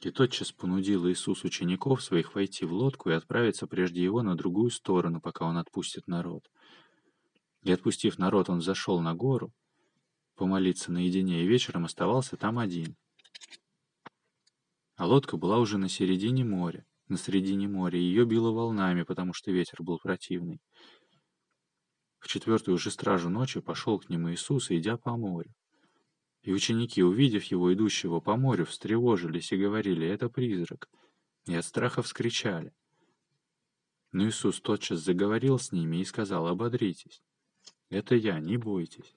И 0.00 0.10
тотчас 0.10 0.52
понудил 0.52 1.06
Иисус 1.10 1.44
учеников 1.44 2.02
своих 2.02 2.34
войти 2.34 2.64
в 2.64 2.72
лодку 2.72 3.10
и 3.10 3.14
отправиться 3.14 3.66
прежде 3.66 4.02
его 4.02 4.22
на 4.22 4.36
другую 4.36 4.70
сторону, 4.70 5.20
пока 5.20 5.44
он 5.44 5.58
отпустит 5.58 6.06
народ. 6.06 6.50
И 7.64 7.72
отпустив 7.72 8.18
народ, 8.18 8.50
он 8.50 8.60
зашел 8.60 9.00
на 9.00 9.14
гору, 9.14 9.52
помолиться 10.36 10.92
наедине, 10.92 11.42
и 11.42 11.46
вечером 11.46 11.86
оставался 11.86 12.36
там 12.36 12.58
один. 12.58 12.94
А 14.96 15.06
лодка 15.06 15.38
была 15.38 15.58
уже 15.58 15.78
на 15.78 15.88
середине 15.88 16.44
моря, 16.44 16.86
на 17.08 17.16
середине 17.16 17.66
моря, 17.66 17.98
ее 17.98 18.26
било 18.26 18.52
волнами, 18.52 19.02
потому 19.02 19.32
что 19.32 19.50
ветер 19.50 19.82
был 19.82 19.98
противный. 19.98 20.60
В 22.20 22.28
четвертую 22.28 22.76
же 22.76 22.90
стражу 22.90 23.30
ночи 23.30 23.60
пошел 23.60 23.98
к 23.98 24.10
ним 24.10 24.30
Иисус, 24.30 24.70
идя 24.70 24.98
по 24.98 25.16
морю. 25.16 25.52
И 26.42 26.52
ученики, 26.52 27.02
увидев 27.02 27.44
его, 27.44 27.72
идущего 27.72 28.20
по 28.20 28.36
морю, 28.36 28.66
встревожились 28.66 29.52
и 29.52 29.56
говорили, 29.56 30.06
«Это 30.06 30.28
призрак!» 30.28 30.90
И 31.46 31.54
от 31.54 31.64
страха 31.64 32.02
вскричали. 32.02 32.74
Но 34.12 34.28
Иисус 34.28 34.60
тотчас 34.60 35.00
заговорил 35.00 35.58
с 35.58 35.72
ними 35.72 35.98
и 35.98 36.04
сказал, 36.04 36.46
«Ободритесь! 36.46 37.22
Это 37.90 38.14
я, 38.14 38.40
не 38.40 38.56
бойтесь!» 38.56 39.16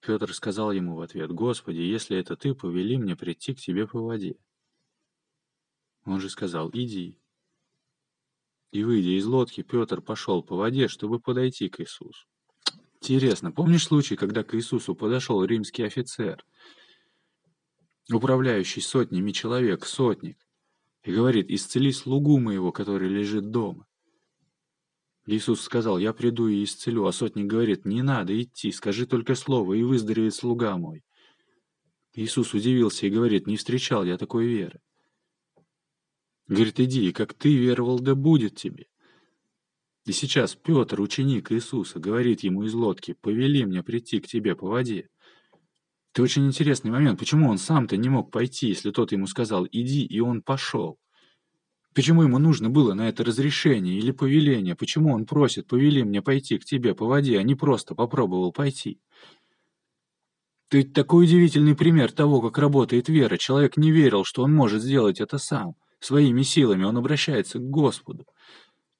Петр 0.00 0.32
сказал 0.32 0.72
ему 0.72 0.94
в 0.94 1.00
ответ, 1.00 1.30
«Господи, 1.30 1.80
если 1.80 2.16
это 2.16 2.36
ты, 2.36 2.54
повели 2.54 2.96
мне 2.96 3.16
прийти 3.16 3.54
к 3.54 3.60
тебе 3.60 3.86
по 3.86 4.00
воде». 4.00 4.36
Он 6.04 6.20
же 6.20 6.30
сказал, 6.30 6.70
«Иди». 6.72 7.18
И, 8.70 8.84
выйдя 8.84 9.18
из 9.18 9.26
лодки, 9.26 9.62
Петр 9.62 10.00
пошел 10.00 10.42
по 10.42 10.56
воде, 10.56 10.88
чтобы 10.88 11.20
подойти 11.20 11.68
к 11.68 11.80
Иисусу. 11.80 12.26
Интересно, 13.00 13.50
помнишь 13.52 13.84
случай, 13.84 14.16
когда 14.16 14.44
к 14.44 14.54
Иисусу 14.54 14.94
подошел 14.94 15.44
римский 15.44 15.84
офицер, 15.84 16.44
управляющий 18.12 18.80
сотнями 18.80 19.32
человек, 19.32 19.86
сотник, 19.86 20.38
и 21.02 21.12
говорит, 21.12 21.50
исцели 21.50 21.92
слугу 21.92 22.38
моего, 22.38 22.72
который 22.72 23.08
лежит 23.08 23.50
дома. 23.50 23.87
Иисус 25.30 25.60
сказал, 25.60 25.98
я 25.98 26.14
приду 26.14 26.48
и 26.48 26.64
исцелю, 26.64 27.04
а 27.04 27.12
сотник 27.12 27.44
говорит, 27.44 27.84
не 27.84 28.00
надо 28.00 28.40
идти, 28.40 28.72
скажи 28.72 29.06
только 29.06 29.34
слово, 29.34 29.74
и 29.74 29.82
выздоровеет 29.82 30.34
слуга 30.34 30.78
мой. 30.78 31.04
Иисус 32.14 32.54
удивился 32.54 33.06
и 33.06 33.10
говорит, 33.10 33.46
не 33.46 33.58
встречал 33.58 34.06
я 34.06 34.16
такой 34.16 34.46
веры. 34.46 34.80
Говорит, 36.46 36.80
иди, 36.80 37.12
как 37.12 37.34
ты 37.34 37.54
веровал, 37.54 38.00
да 38.00 38.14
будет 38.14 38.56
тебе. 38.56 38.86
И 40.06 40.12
сейчас 40.12 40.54
Петр, 40.54 40.98
ученик 40.98 41.52
Иисуса, 41.52 41.98
говорит 41.98 42.40
ему 42.40 42.62
из 42.62 42.72
лодки, 42.72 43.12
повели 43.12 43.66
мне 43.66 43.82
прийти 43.82 44.20
к 44.20 44.26
тебе 44.26 44.56
по 44.56 44.66
воде. 44.66 45.10
Это 46.14 46.22
очень 46.22 46.46
интересный 46.46 46.90
момент. 46.90 47.18
Почему 47.18 47.50
он 47.50 47.58
сам-то 47.58 47.98
не 47.98 48.08
мог 48.08 48.30
пойти, 48.30 48.68
если 48.68 48.92
тот 48.92 49.12
ему 49.12 49.26
сказал 49.26 49.68
«иди», 49.70 50.06
и 50.06 50.20
он 50.20 50.40
пошел? 50.40 50.98
Почему 51.94 52.22
ему 52.22 52.38
нужно 52.38 52.70
было 52.70 52.94
на 52.94 53.08
это 53.08 53.24
разрешение 53.24 53.98
или 53.98 54.12
повеление? 54.12 54.76
Почему 54.76 55.12
он 55.12 55.26
просит 55.26 55.66
«повели 55.66 56.04
мне 56.04 56.22
пойти 56.22 56.58
к 56.58 56.64
тебе 56.64 56.94
по 56.94 57.06
воде», 57.06 57.38
а 57.38 57.42
не 57.42 57.54
просто 57.54 57.94
попробовал 57.94 58.52
пойти? 58.52 59.00
Ведь 60.70 60.92
такой 60.92 61.24
удивительный 61.24 61.74
пример 61.74 62.12
того, 62.12 62.42
как 62.42 62.58
работает 62.58 63.08
вера. 63.08 63.38
Человек 63.38 63.76
не 63.78 63.90
верил, 63.90 64.24
что 64.24 64.42
он 64.42 64.54
может 64.54 64.82
сделать 64.82 65.20
это 65.20 65.38
сам. 65.38 65.74
Своими 65.98 66.42
силами 66.42 66.84
он 66.84 66.96
обращается 66.96 67.58
к 67.58 67.70
Господу. 67.70 68.26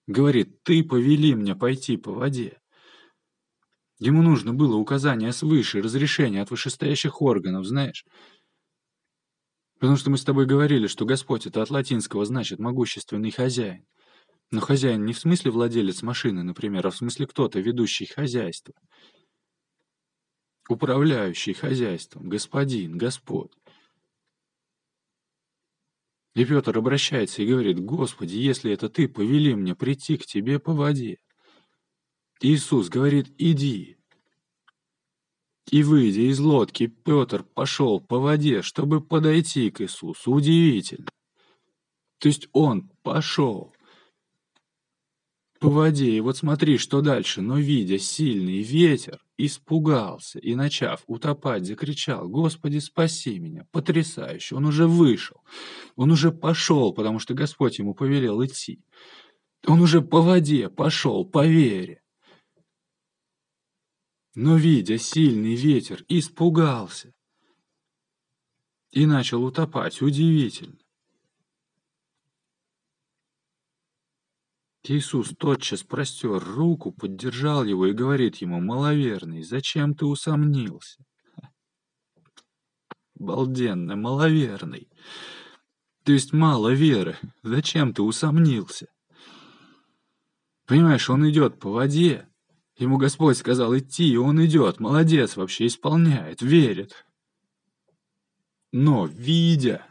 Говорит, 0.07 0.63
ты 0.63 0.83
повели 0.83 1.35
мне 1.35 1.55
пойти 1.55 1.99
по 1.99 2.13
воде. 2.13 2.59
Ему 4.01 4.23
нужно 4.23 4.55
было 4.55 4.77
указание 4.77 5.33
свыше, 5.33 5.83
разрешение 5.83 6.43
от 6.43 6.51
вышестоящих 6.51 7.21
органов, 7.21 7.67
знаешь. 7.67 8.05
Потому 9.79 9.97
что 9.97 10.11
мы 10.11 10.19
с 10.19 10.25
тобой 10.25 10.47
говорили, 10.47 10.89
что 10.89 11.05
Господь 11.05 11.47
это 11.47 11.63
от 11.63 11.71
латинского 11.71 12.25
значит 12.25 12.59
могущественный 12.59 13.31
хозяин. 13.31 13.87
Но 14.51 14.61
хозяин 14.61 15.05
не 15.05 15.13
в 15.13 15.19
смысле 15.19 15.51
владелец 15.51 16.03
машины, 16.03 16.43
например, 16.43 16.87
а 16.87 16.91
в 16.91 16.97
смысле 16.97 17.27
кто-то, 17.27 17.61
ведущий 17.61 18.07
хозяйство. 18.07 18.75
Управляющий 20.69 21.53
хозяйством, 21.53 22.29
господин, 22.29 22.99
Господь. 22.99 23.53
И 26.35 26.45
Петр 26.45 26.77
обращается 26.77 27.43
и 27.43 27.47
говорит, 27.47 27.79
«Господи, 27.81 28.37
если 28.37 28.73
это 28.73 28.89
Ты, 28.89 29.09
повели 29.09 29.55
мне 29.55 29.75
прийти 29.75 30.17
к 30.17 30.27
Тебе 30.27 30.59
по 30.59 30.73
воде». 30.73 31.19
Иисус 32.41 32.89
говорит, 32.89 33.35
«Иди». 33.39 33.98
И, 35.71 35.83
выйдя 35.83 36.23
из 36.23 36.39
лодки, 36.41 36.87
Петр 36.87 37.43
пошел 37.43 38.01
по 38.01 38.19
воде, 38.19 38.63
чтобы 38.63 39.01
подойти 39.01 39.71
к 39.71 39.83
Иисусу. 39.83 40.33
Удивительно. 40.33 41.09
То 42.19 42.29
есть 42.29 42.49
он 42.53 42.91
пошел 43.03 43.75
по 45.61 45.69
воде, 45.69 46.11
и 46.11 46.21
вот 46.21 46.37
смотри, 46.37 46.79
что 46.79 47.01
дальше. 47.01 47.43
Но, 47.43 47.59
видя 47.59 47.99
сильный 47.99 48.63
ветер, 48.63 49.21
испугался 49.37 50.39
и, 50.39 50.55
начав 50.55 51.03
утопать, 51.07 51.67
закричал, 51.67 52.29
«Господи, 52.29 52.79
спаси 52.79 53.39
меня!» 53.39 53.67
Потрясающе! 53.71 54.55
Он 54.55 54.67
уже 54.67 54.87
вышел. 54.87 55.43
Он 55.97 56.11
уже 56.13 56.33
пошел, 56.33 56.93
потому 56.93 57.19
что 57.19 57.35
Господь 57.35 57.79
ему 57.79 57.95
повелел 57.95 58.45
идти. 58.45 58.81
Он 59.67 59.81
уже 59.81 60.01
по 60.01 60.23
воде 60.23 60.69
пошел, 60.69 61.25
по 61.25 61.47
вере. 61.47 62.01
Но, 64.41 64.57
видя 64.57 64.99
сильный 64.99 65.57
ветер, 65.57 66.05
испугался 66.07 67.13
и 68.93 69.05
начал 69.05 69.43
утопать. 69.43 70.01
Удивительно. 70.01 70.79
Иисус 74.85 75.35
тотчас 75.37 75.83
простер 75.83 76.39
руку, 76.39 76.93
поддержал 76.93 77.65
его 77.65 77.89
и 77.89 77.93
говорит 77.93 78.37
ему, 78.37 78.61
«Маловерный, 78.61 79.43
зачем 79.43 79.97
ты 79.97 80.07
усомнился?» 80.07 81.05
Балденно, 83.17 83.97
маловерный. 83.97 84.89
То 86.05 86.13
есть 86.13 86.33
мало 86.33 86.73
веры. 86.73 87.19
Зачем 87.43 87.93
ты 87.93 88.03
усомнился? 88.03 88.87
Понимаешь, 90.65 91.11
он 91.11 91.29
идет 91.29 91.59
по 91.59 91.73
воде. 91.73 92.28
Ему 92.79 92.97
Господь 92.97 93.37
сказал 93.37 93.77
идти, 93.77 94.09
и 94.09 94.17
он 94.17 94.45
идет. 94.45 94.79
Молодец 94.79 95.37
вообще, 95.37 95.67
исполняет, 95.67 96.43
верит. 96.43 97.05
Но, 98.71 99.07
видя 99.07 99.85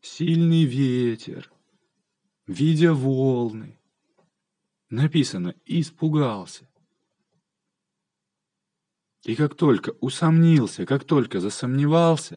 сильный 0.00 0.64
ветер, 0.64 1.52
видя 2.46 2.94
волны. 2.94 3.78
Написано 4.88 5.54
«испугался». 5.66 6.68
И 9.24 9.36
как 9.36 9.54
только 9.54 9.90
усомнился, 10.00 10.86
как 10.86 11.04
только 11.04 11.40
засомневался, 11.40 12.36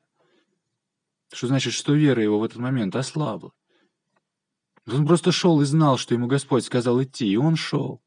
что 1.33 1.47
значит, 1.47 1.73
что 1.73 1.93
вера 1.93 2.21
его 2.21 2.39
в 2.39 2.43
этот 2.43 2.57
момент 2.57 2.95
ослабла. 2.95 3.51
Он 4.85 5.07
просто 5.07 5.31
шел 5.31 5.61
и 5.61 5.65
знал, 5.65 5.97
что 5.97 6.13
ему 6.13 6.27
Господь 6.27 6.63
сказал 6.63 7.01
идти, 7.01 7.27
и 7.27 7.37
он 7.37 7.55
шел. 7.55 8.04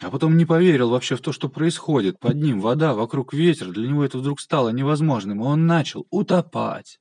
А 0.00 0.10
потом 0.10 0.36
не 0.36 0.44
поверил 0.44 0.90
вообще 0.90 1.16
в 1.16 1.20
то, 1.20 1.32
что 1.32 1.48
происходит. 1.48 2.18
Под 2.18 2.36
ним 2.36 2.60
вода, 2.60 2.94
вокруг 2.94 3.32
ветер. 3.32 3.70
Для 3.70 3.88
него 3.88 4.04
это 4.04 4.18
вдруг 4.18 4.40
стало 4.40 4.70
невозможным, 4.70 5.40
и 5.40 5.44
он 5.44 5.66
начал 5.66 6.06
утопать. 6.10 6.98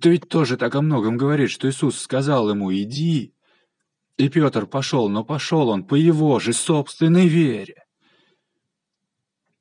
Ты 0.00 0.10
ведь 0.10 0.28
тоже 0.28 0.56
так 0.56 0.74
о 0.74 0.82
многом 0.82 1.16
говорит, 1.16 1.50
что 1.50 1.68
Иисус 1.68 1.98
сказал 1.98 2.50
ему 2.50 2.72
«иди». 2.72 3.32
И 4.16 4.28
Петр 4.28 4.66
пошел, 4.66 5.08
но 5.08 5.24
пошел 5.24 5.68
он 5.68 5.84
по 5.84 5.96
его 5.96 6.38
же 6.38 6.52
собственной 6.52 7.26
вере, 7.26 7.82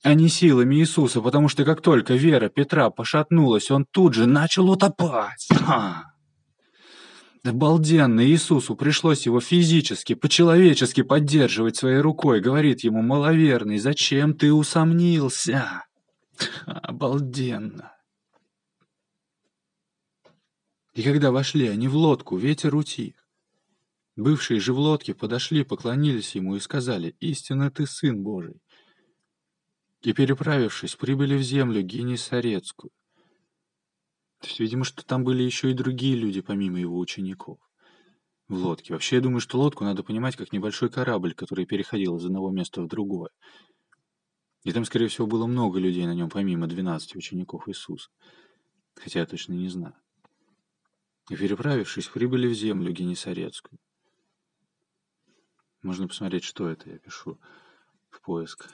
а 0.04 0.14
не 0.14 0.28
силами 0.30 0.76
Иисуса, 0.76 1.22
потому 1.22 1.48
что 1.48 1.66
как 1.66 1.82
только 1.82 2.14
вера 2.14 2.50
Петра 2.50 2.90
пошатнулась, 2.92 3.72
он 3.72 3.86
тут 3.90 4.14
же 4.14 4.28
начал 4.28 4.70
утопать. 4.70 5.48
Обалденно 7.44 8.26
Иисусу 8.26 8.74
пришлось 8.78 9.26
его 9.26 9.42
физически, 9.42 10.16
по-человечески 10.16 11.04
поддерживать 11.04 11.76
своей 11.76 12.00
рукой, 12.00 12.40
говорит 12.40 12.86
ему, 12.86 13.02
маловерный, 13.02 13.80
зачем 13.80 14.34
ты 14.34 14.54
усомнился? 14.54 15.86
Обалденно. 16.66 17.92
И 20.94 21.04
когда 21.04 21.32
вошли 21.32 21.68
они 21.68 21.90
в 21.90 21.96
лодку, 21.98 22.38
ветер 22.38 22.76
утих. 22.76 23.16
Бывшие 24.16 24.62
же 24.62 24.74
в 24.74 24.80
лодке 24.80 25.14
подошли, 25.14 25.66
поклонились 25.66 26.36
ему 26.36 26.56
и 26.56 26.62
сказали, 26.62 27.16
«Истинно 27.20 27.72
ты 27.72 27.88
сын 27.88 28.24
Божий». 28.24 28.62
И, 30.02 30.14
переправившись, 30.14 30.96
прибыли 30.96 31.36
в 31.36 31.42
землю 31.42 31.82
Генисарецкую. 31.82 32.92
То 34.44 34.50
есть, 34.50 34.60
видимо, 34.60 34.84
что 34.84 35.04
там 35.06 35.24
были 35.24 35.42
еще 35.42 35.72
и 35.72 35.74
другие 35.74 36.18
люди, 36.18 36.42
помимо 36.42 36.78
его 36.78 37.00
учеников. 37.00 37.60
В 38.50 38.56
лодке. 38.56 38.92
Вообще, 38.92 39.16
я 39.16 39.22
думаю, 39.22 39.40
что 39.40 39.58
лодку 39.58 39.86
надо 39.86 40.04
понимать 40.04 40.36
как 40.36 40.52
небольшой 40.52 40.90
корабль, 40.90 41.34
который 41.34 41.66
переходил 41.66 42.18
из 42.18 42.26
одного 42.26 42.52
места 42.52 42.82
в 42.82 42.88
другое. 42.88 43.30
И 44.66 44.74
там, 44.74 44.84
скорее 44.84 45.08
всего, 45.08 45.28
было 45.28 45.48
много 45.48 45.80
людей 45.80 46.06
на 46.06 46.14
нем, 46.14 46.30
помимо 46.30 46.68
12 46.68 47.16
учеников 47.16 47.70
Иисуса. 47.70 48.10
Хотя 48.96 49.22
я 49.22 49.26
точно 49.26 49.54
не 49.54 49.70
знаю. 49.70 49.96
И, 51.30 51.38
переправившись, 51.38 52.10
прибыли 52.10 52.48
в 52.48 52.54
землю 52.54 52.92
Генесарецкую. 52.92 53.80
Можно 55.84 56.10
посмотреть, 56.10 56.44
что 56.44 56.68
это 56.68 56.90
я 56.90 57.00
пишу 57.00 57.40
в 58.10 58.20
поиск. 58.20 58.70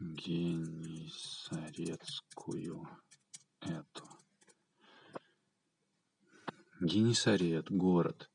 Генисарецкую 0.00 2.88
эту. 3.64 4.04
Генисарет– 6.80 7.66
город. 7.70 8.30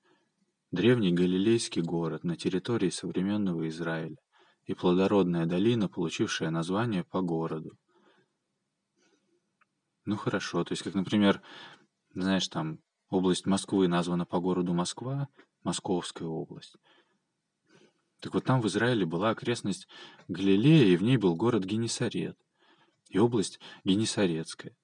Древний 0.72 1.12
галилейский 1.12 1.82
город 1.82 2.24
на 2.24 2.36
территории 2.36 2.89
современного 2.89 3.68
Израиля 3.70 4.18
и 4.65 4.74
плодородная 4.74 5.46
долина, 5.46 5.88
получившая 5.88 6.50
название 6.50 7.04
по 7.04 7.22
городу. 7.22 7.78
Ну 10.06 10.15
хорошо, 10.15 10.63
то 10.63 10.72
есть 10.72 10.84
как, 10.84 10.96
например, 10.96 11.42
знаешь, 12.13 12.48
там 12.48 12.80
область 13.10 13.46
Москвы 13.46 13.88
названа 13.88 14.26
по 14.26 14.39
городу 14.39 14.74
Москва, 14.74 15.28
Московская 15.63 16.28
область. 16.28 16.76
Так 18.20 18.34
вот 18.34 18.46
там 18.46 18.62
в 18.62 18.68
Израиле 18.68 19.06
была 19.06 19.30
окрестность 19.30 19.88
Галилея, 20.28 20.86
и 20.86 20.98
в 20.98 21.04
ней 21.04 21.18
был 21.18 21.36
город 21.36 21.65
Генесарет, 21.65 22.38
и 23.10 23.20
область 23.20 23.60
Генесарецкая 23.84 24.76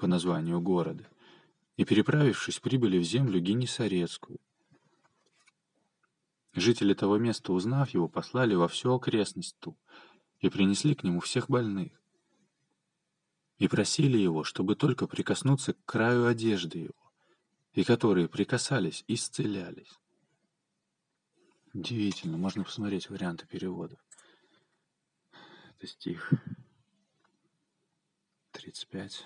по 0.00 0.06
названию 0.06 0.60
города. 0.60 1.06
И, 1.76 1.84
переправившись, 1.84 2.58
прибыли 2.58 2.98
в 2.98 3.04
землю 3.04 3.38
Генесарецкую. 3.38 4.40
Жители 6.54 6.94
того 6.94 7.18
места, 7.18 7.52
узнав 7.52 7.90
его, 7.90 8.08
послали 8.08 8.54
во 8.54 8.66
всю 8.66 8.92
окрестность 8.94 9.56
ту 9.60 9.76
и 10.40 10.48
принесли 10.48 10.94
к 10.94 11.04
нему 11.04 11.20
всех 11.20 11.48
больных. 11.48 11.92
И 13.58 13.68
просили 13.68 14.16
его, 14.16 14.42
чтобы 14.42 14.74
только 14.74 15.06
прикоснуться 15.06 15.74
к 15.74 15.84
краю 15.84 16.26
одежды 16.26 16.78
его, 16.78 17.12
и 17.74 17.84
которые 17.84 18.26
прикасались, 18.26 19.04
исцелялись. 19.06 19.98
Удивительно, 21.74 22.36
можно 22.38 22.64
посмотреть 22.64 23.10
варианты 23.10 23.46
переводов. 23.46 24.00
Это 25.76 25.86
стих 25.86 26.32
35. 28.52 29.24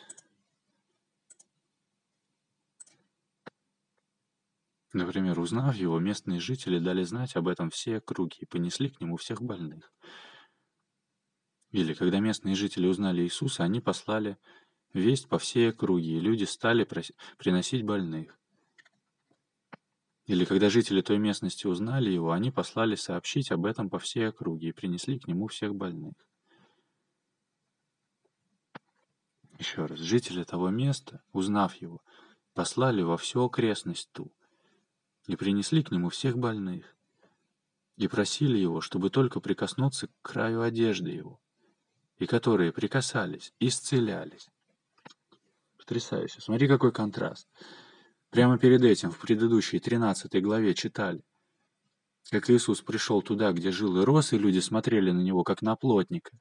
Например, 4.94 5.40
узнав 5.40 5.74
его, 5.74 5.98
местные 5.98 6.38
жители 6.38 6.78
дали 6.78 7.02
знать 7.02 7.34
об 7.34 7.48
этом 7.48 7.68
все 7.68 7.96
округи 7.96 8.36
и 8.38 8.46
понесли 8.46 8.88
к 8.88 9.00
нему 9.00 9.16
всех 9.16 9.42
больных. 9.42 9.92
Или 11.72 11.94
когда 11.94 12.20
местные 12.20 12.54
жители 12.54 12.86
узнали 12.86 13.22
Иисуса, 13.22 13.64
они 13.64 13.80
послали 13.80 14.38
весть 14.92 15.28
по 15.28 15.40
всей 15.40 15.70
округе, 15.70 16.16
и 16.16 16.20
люди 16.20 16.44
стали 16.44 16.88
приносить 17.38 17.82
больных. 17.82 18.38
Или 20.26 20.44
когда 20.44 20.70
жители 20.70 21.00
той 21.00 21.18
местности 21.18 21.66
узнали 21.66 22.10
его, 22.10 22.30
они 22.30 22.52
послали 22.52 22.94
сообщить 22.94 23.50
об 23.50 23.66
этом 23.66 23.90
по 23.90 23.98
всей 23.98 24.28
округе 24.28 24.68
и 24.68 24.72
принесли 24.72 25.18
к 25.18 25.26
нему 25.26 25.48
всех 25.48 25.74
больных. 25.74 26.14
Еще 29.58 29.86
раз, 29.86 29.98
жители 29.98 30.44
того 30.44 30.70
места, 30.70 31.20
узнав 31.32 31.74
его, 31.74 32.00
послали 32.52 33.02
во 33.02 33.16
всю 33.16 33.44
окрестность 33.44 34.08
ту 34.12 34.32
и 35.26 35.36
принесли 35.36 35.82
к 35.82 35.90
нему 35.90 36.08
всех 36.08 36.38
больных 36.38 36.94
и 37.96 38.08
просили 38.08 38.58
его, 38.58 38.80
чтобы 38.80 39.10
только 39.10 39.40
прикоснуться 39.40 40.08
к 40.08 40.10
краю 40.22 40.62
одежды 40.62 41.10
его, 41.10 41.40
и 42.18 42.26
которые 42.26 42.72
прикасались, 42.72 43.52
исцелялись. 43.60 44.48
Потрясающе. 45.78 46.40
Смотри, 46.40 46.66
какой 46.66 46.92
контраст. 46.92 47.48
Прямо 48.30 48.58
перед 48.58 48.82
этим, 48.82 49.12
в 49.12 49.18
предыдущей 49.18 49.78
13 49.78 50.42
главе 50.42 50.74
читали, 50.74 51.22
как 52.30 52.50
Иисус 52.50 52.80
пришел 52.80 53.22
туда, 53.22 53.52
где 53.52 53.70
жил 53.70 54.00
и 54.00 54.04
рос, 54.04 54.32
и 54.32 54.38
люди 54.38 54.58
смотрели 54.58 55.10
на 55.10 55.20
него, 55.20 55.44
как 55.44 55.62
на 55.62 55.76
плотника. 55.76 56.32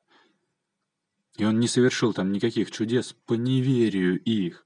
И 1.38 1.46
он 1.46 1.60
не 1.60 1.67
совершил 1.67 2.13
там 2.13 2.32
никаких 2.32 2.72
чудес 2.72 3.15
по 3.26 3.34
неверию 3.34 4.19
их. 4.22 4.65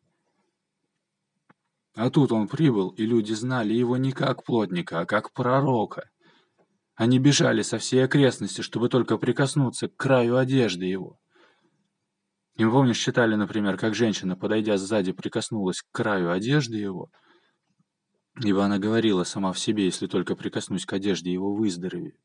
А 1.97 2.11
тут 2.11 2.31
он 2.31 2.47
прибыл, 2.47 2.89
и 2.89 3.07
люди 3.07 3.33
знали 3.33 3.73
его 3.73 3.97
не 3.97 4.11
как 4.11 4.43
плотника, 4.43 4.99
а 4.99 5.05
как 5.07 5.33
пророка. 5.33 6.11
Они 6.93 7.17
бежали 7.17 7.63
со 7.63 7.79
всей 7.79 8.05
окрестности, 8.05 8.61
чтобы 8.61 8.87
только 8.87 9.17
прикоснуться 9.17 9.87
к 9.87 9.95
краю 9.95 10.37
одежды 10.37 10.85
его. 10.85 11.17
И 12.55 12.63
мы, 12.63 12.71
помнишь, 12.71 12.99
читали, 12.99 13.33
например, 13.33 13.77
как 13.77 13.95
женщина, 13.95 14.35
подойдя 14.35 14.77
сзади, 14.77 15.11
прикоснулась 15.11 15.81
к 15.81 15.87
краю 15.91 16.31
одежды 16.31 16.77
его, 16.77 17.09
ибо 18.43 18.63
она 18.63 18.77
говорила 18.77 19.23
сама 19.23 19.51
в 19.51 19.57
себе, 19.57 19.85
если 19.85 20.05
только 20.05 20.35
прикоснусь 20.35 20.85
к 20.85 20.93
одежде 20.93 21.33
его, 21.33 21.51
выздоровею. 21.55 22.19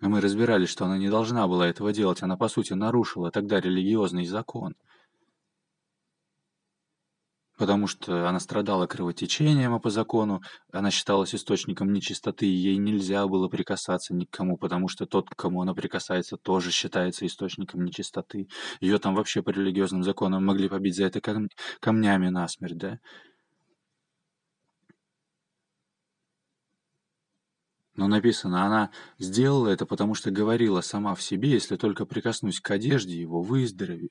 И 0.00 0.06
мы 0.06 0.22
разбирались, 0.22 0.70
что 0.70 0.86
она 0.86 0.96
не 0.96 1.10
должна 1.10 1.46
была 1.46 1.68
этого 1.68 1.92
делать, 1.92 2.22
она, 2.22 2.38
по 2.38 2.48
сути, 2.48 2.72
нарушила 2.72 3.30
тогда 3.30 3.60
религиозный 3.60 4.24
закон– 4.24 4.74
потому 7.56 7.86
что 7.86 8.28
она 8.28 8.40
страдала 8.40 8.86
кровотечением, 8.86 9.74
а 9.74 9.78
по 9.80 9.90
закону 9.90 10.42
она 10.72 10.90
считалась 10.90 11.34
источником 11.34 11.92
нечистоты, 11.92 12.46
и 12.46 12.50
ей 12.50 12.76
нельзя 12.76 13.26
было 13.26 13.48
прикасаться 13.48 14.14
ни 14.14 14.24
к 14.24 14.30
кому, 14.30 14.56
потому 14.58 14.88
что 14.88 15.06
тот, 15.06 15.28
к 15.30 15.36
кому 15.36 15.62
она 15.62 15.74
прикасается, 15.74 16.36
тоже 16.36 16.70
считается 16.70 17.26
источником 17.26 17.84
нечистоты. 17.84 18.48
Ее 18.80 18.98
там 18.98 19.14
вообще 19.14 19.42
по 19.42 19.50
религиозным 19.50 20.02
законам 20.02 20.44
могли 20.44 20.68
побить 20.68 20.96
за 20.96 21.04
это 21.06 21.20
кам 21.20 21.48
камнями 21.80 22.28
насмерть, 22.28 22.76
да? 22.76 22.98
Но 27.94 28.08
написано, 28.08 28.64
она 28.66 28.90
сделала 29.18 29.68
это, 29.68 29.86
потому 29.86 30.14
что 30.14 30.30
говорила 30.30 30.82
сама 30.82 31.14
в 31.14 31.22
себе, 31.22 31.50
если 31.50 31.76
только 31.76 32.04
прикоснусь 32.04 32.60
к 32.60 32.70
одежде 32.70 33.18
его, 33.18 33.42
выздоровею 33.42 34.10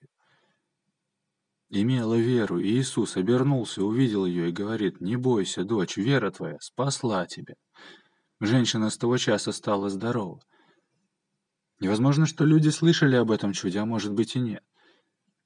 имела 1.69 2.15
веру, 2.15 2.59
и 2.59 2.67
Иисус 2.67 3.17
обернулся, 3.17 3.83
увидел 3.83 4.25
ее 4.25 4.49
и 4.49 4.53
говорит, 4.53 5.01
«Не 5.01 5.15
бойся, 5.15 5.63
дочь, 5.63 5.97
вера 5.97 6.31
твоя 6.31 6.57
спасла 6.59 7.25
тебя». 7.25 7.55
Женщина 8.39 8.89
с 8.89 8.97
того 8.97 9.17
часа 9.17 9.51
стала 9.51 9.89
здорова. 9.89 10.41
Невозможно, 11.79 12.25
что 12.25 12.45
люди 12.45 12.69
слышали 12.69 13.15
об 13.15 13.31
этом 13.31 13.53
чуде, 13.53 13.79
а 13.79 13.85
может 13.85 14.13
быть 14.13 14.35
и 14.35 14.39
нет. 14.39 14.63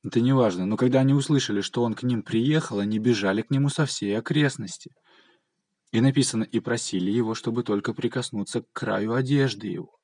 Это 0.03 0.21
не 0.21 0.33
важно, 0.33 0.65
но 0.65 0.77
когда 0.77 0.99
они 0.99 1.13
услышали, 1.13 1.61
что 1.61 1.83
он 1.83 1.93
к 1.93 2.03
ним 2.03 2.23
приехал, 2.23 2.79
они 2.79 2.99
бежали 2.99 3.41
к 3.41 3.51
нему 3.51 3.69
со 3.69 3.85
всей 3.85 4.17
окрестности. 4.17 4.91
И 5.91 6.01
написано, 6.01 6.43
и 6.43 6.59
просили 6.59 7.11
его, 7.11 7.33
чтобы 7.33 7.63
только 7.63 7.93
прикоснуться 7.93 8.61
к 8.61 8.71
краю 8.71 9.13
одежды 9.13 9.67
его. 9.67 9.97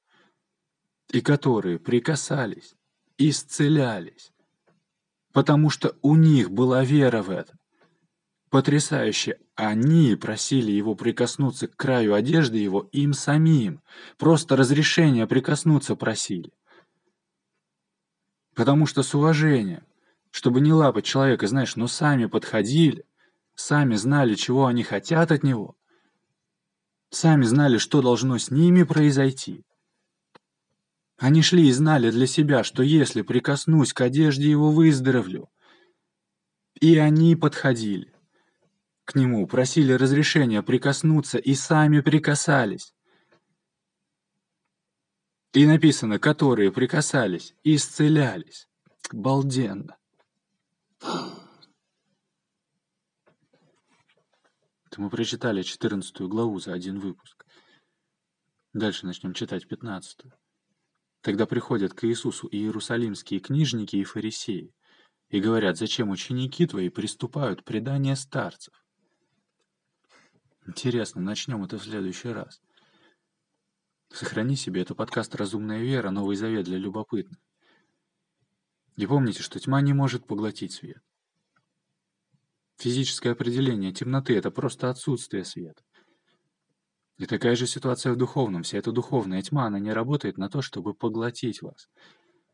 И 1.11 1.21
которые 1.21 1.79
прикасались, 1.79 2.73
исцелялись 3.17 4.31
потому 5.35 5.69
что 5.69 5.97
у 6.01 6.15
них 6.15 6.49
была 6.49 6.85
вера 6.85 7.21
в 7.21 7.29
это. 7.29 7.57
Потрясающе! 8.49 9.37
Они 9.55 10.15
просили 10.15 10.71
его 10.71 10.95
прикоснуться 10.95 11.67
к 11.67 11.75
краю 11.75 12.13
одежды 12.13 12.57
его 12.57 12.87
им 12.93 13.11
самим. 13.11 13.81
Просто 14.17 14.55
разрешение 14.55 15.27
прикоснуться 15.27 15.97
просили. 15.97 16.53
Потому 18.55 18.85
что 18.85 19.03
с 19.03 19.13
уважением, 19.13 19.83
чтобы 20.31 20.61
не 20.61 20.71
лапать 20.71 21.03
человека, 21.03 21.47
знаешь, 21.47 21.75
но 21.75 21.87
сами 21.87 22.27
подходили, 22.27 23.03
сами 23.55 23.95
знали, 23.95 24.35
чего 24.35 24.67
они 24.67 24.83
хотят 24.83 25.33
от 25.33 25.43
него, 25.43 25.75
сами 27.09 27.43
знали, 27.43 27.77
что 27.77 28.01
должно 28.01 28.37
с 28.37 28.51
ними 28.51 28.83
произойти. 28.83 29.65
Они 31.17 31.41
шли 31.41 31.67
и 31.67 31.71
знали 31.71 32.11
для 32.11 32.27
себя, 32.27 32.63
что 32.63 32.83
если 32.83 33.21
прикоснусь 33.21 33.93
к 33.93 34.01
одежде 34.01 34.49
его, 34.49 34.71
выздоровлю. 34.71 35.49
И 36.81 36.97
они 36.97 37.35
подходили 37.35 38.15
к 39.05 39.13
нему, 39.15 39.47
просили 39.47 39.93
разрешения 39.93 40.61
прикоснуться 40.63 41.37
и 41.37 41.53
сами 41.53 42.01
прикасались. 42.01 42.93
И 45.53 45.65
написано, 45.65 46.19
которые 46.19 46.71
прикасались 46.71 47.55
исцелялись. 47.63 48.67
Балденно. 49.11 49.95
Это 54.85 54.97
мы 54.97 55.09
прочитали 55.09 55.61
14 55.61 56.21
главу 56.21 56.59
за 56.59 56.73
один 56.73 56.99
выпуск. 56.99 57.45
Дальше 58.73 59.05
начнем 59.05 59.33
читать 59.33 59.67
15. 59.67 60.25
Тогда 61.25 61.47
приходят 61.47 61.95
к 61.95 62.03
Иисусу 62.03 62.45
и 62.45 62.57
иерусалимские 62.57 63.39
книжники 63.39 63.95
и 63.95 64.03
фарисеи 64.03 64.71
и 65.29 65.39
говорят, 65.39 65.75
зачем 65.75 66.11
ученики 66.11 66.67
твои 66.67 66.89
приступают 66.89 67.63
предание 67.63 68.15
старцев. 68.15 68.75
Интересно, 70.67 71.21
начнем 71.21 71.63
это 71.63 71.79
в 71.79 71.83
следующий 71.83 72.27
раз. 72.27 72.61
Сохрани 74.13 74.55
себе, 74.55 74.83
это 74.83 74.93
подкаст 74.93 75.33
«Разумная 75.33 75.81
вера», 75.81 76.11
Новый 76.11 76.35
Завет 76.35 76.65
для 76.65 76.77
любопытных. 76.77 77.39
И 78.95 79.07
помните, 79.07 79.41
что 79.41 79.59
тьма 79.59 79.81
не 79.81 79.93
может 79.93 80.27
поглотить 80.27 80.73
свет. 80.73 81.01
Физическое 82.77 83.31
определение 83.31 83.91
темноты— 83.91 84.35
это 84.37 84.51
просто 84.51 84.91
отсутствие 84.91 85.43
света. 85.43 85.81
И 87.17 87.25
такая 87.25 87.55
же 87.55 87.65
ситуация 87.65 88.11
в 88.11 88.17
духовном. 88.17 88.63
Вся 88.63 88.77
эта 88.77 88.91
духовная 88.91 89.41
тьма, 89.41 89.67
она 89.67 89.79
не 89.79 89.93
работает 89.93 90.37
на 90.37 90.49
то, 90.49 90.61
чтобы 90.61 90.93
поглотить 90.93 91.61
вас. 91.61 91.89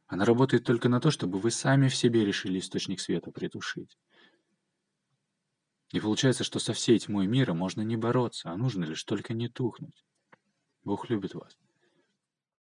Она 0.05 0.26
работает 0.26 0.66
только 0.66 0.88
на 0.88 0.99
то, 0.99 1.09
чтобы 1.09 1.39
вы 1.39 1.51
сами 1.51 1.88
в 1.88 1.95
себе 1.95 2.26
решили 2.26 2.59
источник 2.59 2.99
света 2.99 3.32
притушить. 3.32 3.97
И 5.91 5.99
получается, 5.99 6.43
что 6.43 6.59
со 6.59 6.74
всей 6.74 6.99
тьмой 6.99 7.28
мира 7.28 7.53
можно 7.53 7.82
не 7.82 7.97
бороться, 7.97 8.51
а 8.51 8.57
нужно 8.57 8.86
лишь 8.86 9.03
только 9.03 9.34
не 9.34 9.49
тухнуть. 9.49 10.05
Бог 10.84 11.09
любит 11.09 11.34
вас. 11.34 11.57